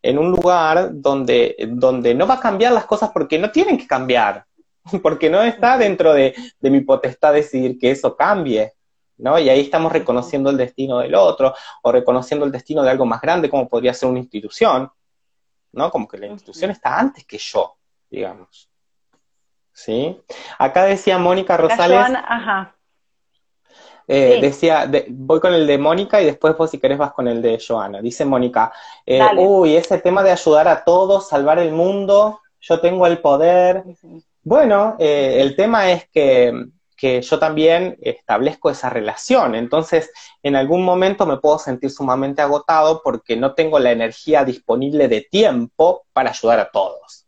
[0.00, 3.86] en un lugar donde, donde no va a cambiar las cosas porque no tienen que
[3.86, 4.46] cambiar,
[5.02, 8.72] porque no está dentro de, de mi potestad decidir que eso cambie.
[9.18, 9.38] ¿No?
[9.38, 13.20] Y ahí estamos reconociendo el destino del otro o reconociendo el destino de algo más
[13.20, 14.90] grande como podría ser una institución,
[15.72, 15.90] ¿no?
[15.90, 17.76] Como que la institución está antes que yo,
[18.10, 18.68] digamos.
[19.72, 20.20] ¿Sí?
[20.58, 21.98] Acá decía Mónica Rosales.
[21.98, 22.76] ajá.
[24.08, 27.40] Eh, decía, voy con el de Mónica y después vos si querés vas con el
[27.40, 28.00] de Joana.
[28.00, 28.72] Dice Mónica,
[29.06, 33.84] eh, uy, ese tema de ayudar a todos, salvar el mundo, yo tengo el poder.
[34.42, 36.52] Bueno, eh, el tema es que
[37.02, 39.56] que yo también establezco esa relación.
[39.56, 45.08] Entonces, en algún momento me puedo sentir sumamente agotado porque no tengo la energía disponible
[45.08, 47.26] de tiempo para ayudar a todos.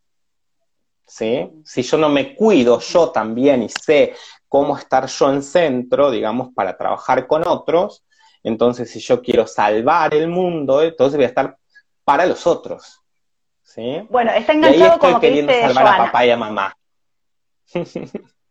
[1.04, 1.50] ¿Sí?
[1.64, 4.14] Si yo no me cuido yo también y sé
[4.48, 8.04] cómo estar yo en centro, digamos, para trabajar con otros,
[8.44, 11.58] entonces si yo quiero salvar el mundo, entonces voy a estar
[12.04, 13.02] para los otros.
[13.64, 14.06] ¿Sí?
[14.08, 16.76] Bueno, está enganchado y ahí estoy queriendo salvar a papá y a mamá.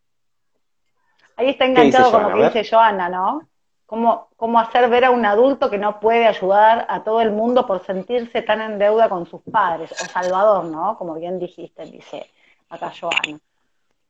[1.43, 3.47] Ahí está enganchado con lo que dice Joana, ¿no?
[3.85, 7.67] Cómo, cómo hacer ver a un adulto que no puede ayudar a todo el mundo
[7.67, 10.97] por sentirse tan en deuda con sus padres, o Salvador, ¿no?
[10.97, 12.31] Como bien dijiste, dice
[12.69, 13.39] acá Joana.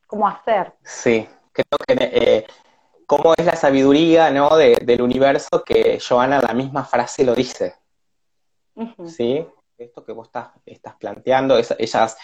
[0.05, 0.73] ¿Cómo hacer?
[0.83, 2.47] Sí, creo que eh,
[3.07, 4.55] cómo es la sabiduría, ¿no?
[4.55, 7.75] del universo que Joana la misma frase lo dice.
[9.07, 9.45] ¿Sí?
[9.75, 12.15] Esto que vos estás, estás planteando, ellas,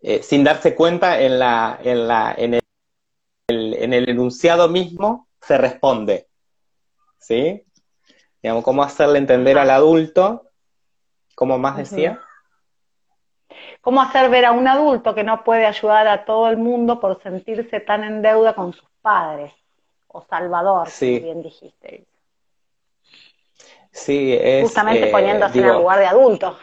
[0.00, 2.60] eh, sin darse cuenta en, la, en, la, en el
[3.82, 6.28] en el enunciado mismo se responde.
[7.18, 7.62] ¿Sí?
[8.42, 10.50] Digamos, cómo hacerle entender al adulto,
[11.34, 12.20] ¿cómo más decía?
[13.80, 17.22] ¿Cómo hacer ver a un adulto que no puede ayudar a todo el mundo por
[17.22, 19.52] sentirse tan en deuda con sus padres?
[20.08, 22.04] O Salvador, como bien dijiste.
[23.92, 24.62] Sí, es.
[24.62, 26.58] Justamente eh, poniéndose en el lugar de adulto.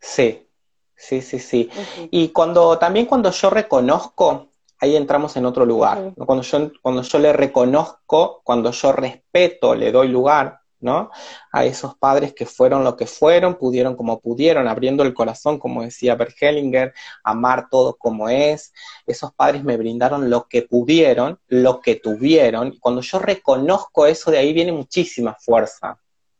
[0.00, 0.46] Sí,
[0.94, 1.70] sí, sí, sí.
[2.10, 4.48] Y cuando también cuando yo reconozco
[4.80, 6.12] ahí entramos en otro lugar.
[6.16, 11.10] Cuando, yo, cuando yo le reconozco, cuando yo respeto, le doy lugar, ¿no?
[11.52, 15.82] A esos padres que fueron lo que fueron, pudieron como pudieron, abriendo el corazón, como
[15.82, 16.92] decía Bert Hellinger,
[17.24, 18.72] amar todo como es.
[19.06, 22.74] Esos padres me brindaron lo que pudieron, lo que tuvieron.
[22.74, 25.98] Y cuando yo reconozco eso, de ahí viene muchísima fuerza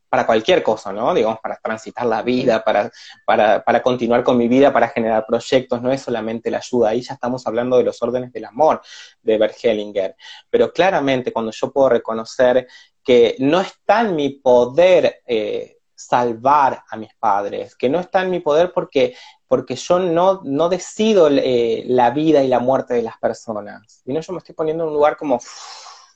[0.08, 1.12] para cualquier cosa, ¿no?
[1.12, 2.90] Digamos, para transitar la vida, para,
[3.24, 7.02] para, para, continuar con mi vida, para generar proyectos, no es solamente la ayuda, ahí
[7.02, 8.80] ya estamos hablando de los órdenes del amor
[9.22, 10.16] de Bert Hellinger.
[10.48, 12.66] Pero claramente cuando yo puedo reconocer
[13.02, 18.30] que no está en mi poder eh, salvar a mis padres, que no está en
[18.30, 19.16] mi poder porque,
[19.48, 24.20] porque yo no, no decido eh, la vida y la muerte de las personas, no
[24.20, 25.40] yo me estoy poniendo en un lugar como,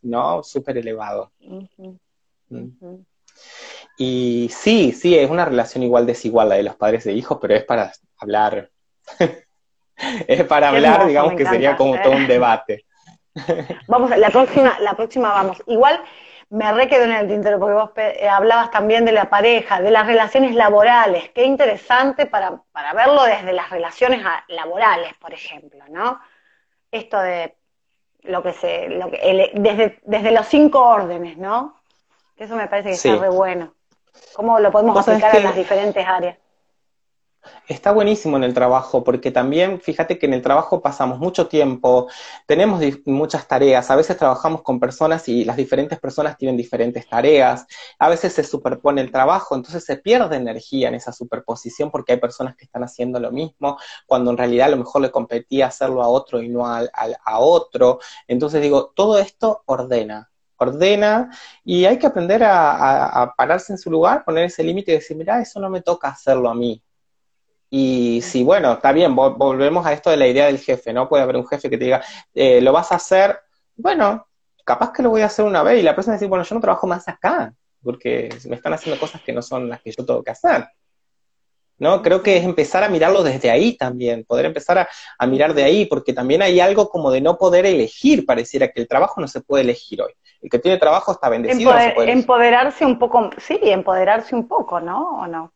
[0.02, 0.42] ¿no?
[0.42, 1.32] Súper elevado.
[3.96, 7.54] Y sí, sí, es una relación igual desigual la de los padres e hijos, pero
[7.54, 8.70] es para hablar,
[10.26, 12.86] es para hablar, digamos que sería como todo un debate.
[13.86, 15.62] Vamos, la próxima, la próxima vamos.
[15.66, 16.00] Igual
[16.50, 20.06] me re en el tintero, porque vos eh, hablabas también de la pareja, de las
[20.06, 21.30] relaciones laborales.
[21.30, 26.20] Qué interesante para, para verlo desde las relaciones laborales, por ejemplo, ¿no?
[26.90, 27.54] Esto de
[28.22, 31.80] lo que se, lo que, desde, desde los cinco órdenes, ¿no?
[32.36, 33.74] Eso me parece que está re bueno.
[34.34, 36.38] ¿Cómo lo podemos aplicar en las diferentes áreas?
[37.66, 42.08] Está buenísimo en el trabajo, porque también, fíjate que en el trabajo pasamos mucho tiempo,
[42.46, 47.66] tenemos muchas tareas, a veces trabajamos con personas y las diferentes personas tienen diferentes tareas,
[47.98, 52.18] a veces se superpone el trabajo, entonces se pierde energía en esa superposición porque hay
[52.18, 56.02] personas que están haciendo lo mismo, cuando en realidad a lo mejor le competía hacerlo
[56.02, 56.82] a otro y no a,
[57.24, 58.00] a otro.
[58.26, 60.29] Entonces digo, todo esto ordena,
[60.60, 61.30] ordena
[61.64, 65.40] y hay que aprender a, pararse en su lugar, poner ese límite y decir, mira,
[65.40, 66.82] eso no me toca hacerlo a mí.
[67.70, 71.08] Y si, bueno, está bien, volvemos a esto de la idea del jefe, ¿no?
[71.08, 72.02] Puede haber un jefe que te diga,
[72.34, 73.38] eh, lo vas a hacer,
[73.76, 74.26] bueno,
[74.64, 76.60] capaz que lo voy a hacer una vez y la persona dice, bueno, yo no
[76.60, 80.22] trabajo más acá, porque me están haciendo cosas que no son las que yo tengo
[80.22, 80.66] que hacer.
[81.80, 82.02] ¿No?
[82.02, 84.86] Creo que es empezar a mirarlo desde ahí también, poder empezar
[85.18, 88.82] a, mirar de ahí, porque también hay algo como de no poder elegir, pareciera que
[88.82, 90.12] el trabajo no se puede elegir hoy.
[90.42, 91.74] El que tiene trabajo está bendecido.
[92.06, 95.22] empoderarse un poco, sí, empoderarse un poco, ¿no?
[95.22, 95.52] ¿O no?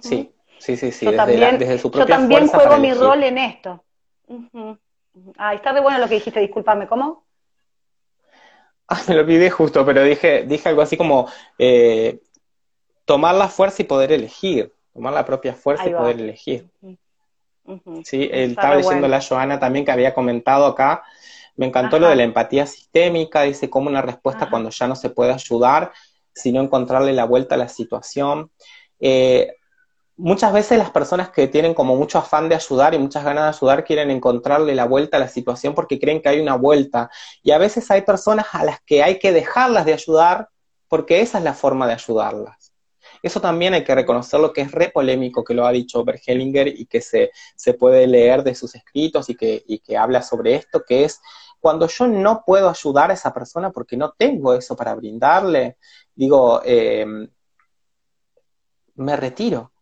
[0.00, 3.84] Sí, sí, sí, sí, yo también, Yo también juego mi rol en esto.
[5.38, 7.24] Ah, está de bueno lo que dijiste, discúlpame, ¿cómo?
[8.88, 12.20] Ah, me lo olvidé justo, pero dije, dije algo así como eh,
[13.04, 16.70] tomar la fuerza y poder elegir tomar la propia fuerza y poder elegir.
[18.04, 21.02] Sí, estaba leyendo la Joana también que había comentado acá,
[21.56, 25.10] me encantó lo de la empatía sistémica, dice cómo una respuesta cuando ya no se
[25.10, 25.92] puede ayudar,
[26.34, 28.50] sino encontrarle la vuelta a la situación.
[28.98, 29.54] Eh,
[30.16, 33.56] muchas veces las personas que tienen como mucho afán de ayudar y muchas ganas de
[33.56, 37.10] ayudar quieren encontrarle la vuelta a la situación porque creen que hay una vuelta.
[37.42, 40.48] Y a veces hay personas a las que hay que dejarlas de ayudar
[40.88, 42.61] porque esa es la forma de ayudarlas.
[43.22, 46.86] Eso también hay que reconocerlo que es re polémico que lo ha dicho Bergelinger y
[46.86, 50.82] que se, se puede leer de sus escritos y que, y que habla sobre esto,
[50.86, 51.20] que es
[51.60, 55.76] cuando yo no puedo ayudar a esa persona porque no tengo eso para brindarle,
[56.12, 57.06] digo, eh,
[58.96, 59.72] me retiro.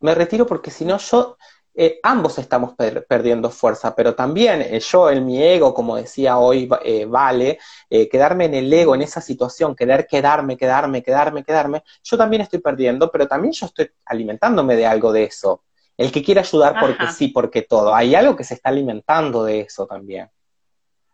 [0.00, 1.36] Me retiro porque si no yo
[1.80, 2.74] eh, ambos estamos
[3.08, 8.46] perdiendo fuerza, pero también eh, yo en mi ego, como decía hoy eh, Vale, quedarme
[8.46, 13.12] en el ego, en esa situación, querer quedarme, quedarme, quedarme, quedarme, yo también estoy perdiendo,
[13.12, 15.62] pero también yo estoy alimentándome de algo de eso.
[15.96, 17.94] El que quiere ayudar porque sí, porque todo.
[17.94, 20.28] Hay algo que se está alimentando de eso también.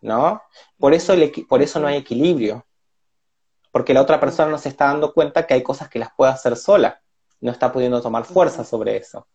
[0.00, 0.40] ¿No?
[0.78, 1.12] Por eso,
[1.46, 2.64] por eso no hay equilibrio.
[3.70, 6.32] Porque la otra persona no se está dando cuenta que hay cosas que las puede
[6.32, 7.02] hacer sola.
[7.44, 9.26] No está pudiendo tomar fuerza sobre eso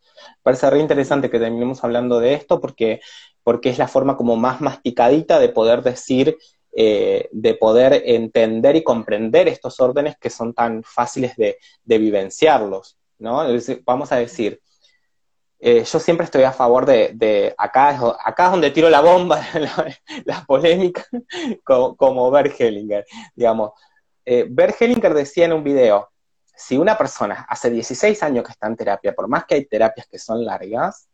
[0.43, 3.01] parece re interesante que terminemos hablando de esto porque,
[3.43, 6.37] porque es la forma como más masticadita de poder decir,
[6.71, 13.43] eh, de poder entender y comprender estos órdenes que son tan fáciles de, vivenciarlos, ¿no?
[13.85, 14.61] vamos a decir,
[15.61, 19.41] eh, yo siempre estoy a favor de, acá, es, acá es donde tiro la bomba,
[20.25, 21.05] la, polémica,
[21.63, 23.05] como, como Bert Hellinger,
[23.35, 23.71] digamos.
[24.25, 26.08] Eh, Bert Hellinger decía en un video,
[26.59, 30.07] si una persona hace 16 años que está en terapia, por más que hay terapias
[30.07, 31.07] que son largas,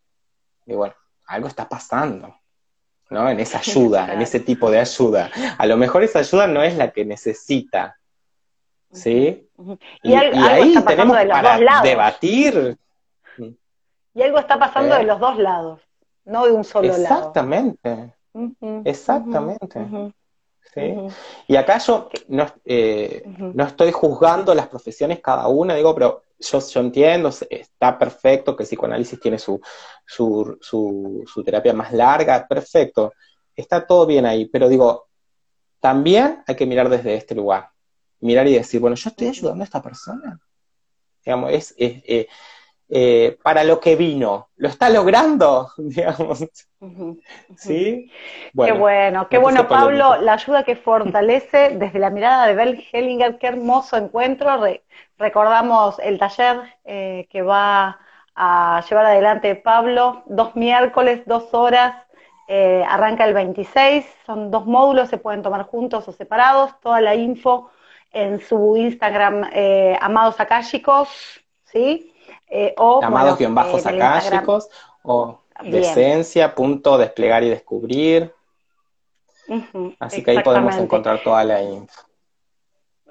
[0.65, 0.95] bueno,
[1.27, 2.35] algo está pasando,
[3.11, 3.29] ¿no?
[3.29, 5.29] En esa ayuda, en ese tipo de ayuda.
[5.59, 7.95] A lo mejor esa ayuda no es la que necesita,
[8.91, 9.47] ¿sí?
[10.01, 12.79] Y, ahí tenemos para debatir.
[14.15, 15.79] Y algo está pasando de los dos lados,
[16.23, 17.03] no de un solo lado.
[17.03, 18.15] Exactamente,
[18.83, 20.11] exactamente.
[21.47, 26.59] Y acá yo no, eh, no estoy juzgando las profesiones cada una, digo, pero yo,
[26.59, 29.59] yo entiendo, está perfecto que el psicoanálisis tiene su,
[30.05, 33.13] su, su, terapia más larga, perfecto,
[33.55, 35.07] está todo bien ahí, pero digo,
[35.79, 37.69] también hay que mirar desde este lugar,
[38.19, 40.39] mirar y decir, bueno, yo estoy ayudando a esta persona.
[41.23, 42.27] Digamos, es, eh,
[42.87, 44.49] eh, para lo que vino.
[44.57, 45.71] ¿Lo está logrando?
[45.77, 46.45] Digamos.
[47.57, 48.11] ¿Sí?
[48.55, 53.39] qué bueno, qué bueno, Pablo, la ayuda que fortalece desde la mirada de Bell Hellinger,
[53.39, 54.61] qué hermoso encuentro.
[55.17, 57.99] recordamos el taller eh, que va
[58.35, 61.95] a llevar adelante Pablo, dos miércoles, dos horas,
[62.47, 67.15] eh, arranca el 26, son dos módulos, se pueden tomar juntos o separados, toda la
[67.15, 67.71] info
[68.11, 69.49] en su Instagram,
[69.99, 71.09] Amados Akáshicos,
[71.63, 72.14] ¿sí?
[72.47, 74.41] Eh, o, Llamados guion bajos eh,
[75.03, 78.33] o decencia, punto desplegar y descubrir.
[79.99, 82.01] Así que ahí podemos encontrar toda la info.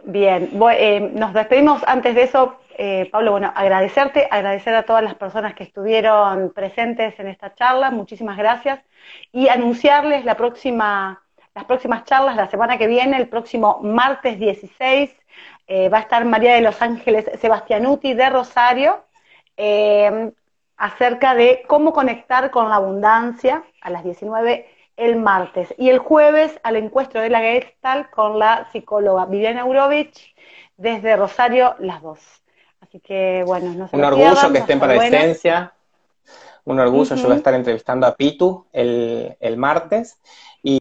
[0.05, 1.82] Bien, eh, nos despedimos.
[1.87, 7.18] Antes de eso, eh, Pablo, bueno, agradecerte, agradecer a todas las personas que estuvieron presentes
[7.18, 8.80] en esta charla, muchísimas gracias,
[9.32, 11.22] y anunciarles la próxima,
[11.55, 15.11] las próximas charlas la semana que viene, el próximo martes 16,
[15.91, 19.03] va a estar María de los Ángeles Sebastianuti de Rosario,
[19.57, 20.32] eh,
[20.76, 25.74] acerca de cómo conectar con la abundancia a las 19 el martes.
[25.78, 30.34] Y el jueves al encuentro de la Gestalt con la psicóloga Viviana Eurovich
[30.76, 32.18] desde Rosario, las dos.
[32.80, 35.72] Así que bueno, no se Un orgullo que estén para esencia.
[36.64, 40.18] Un orgullo, yo voy a estar entrevistando a Pitu el, el martes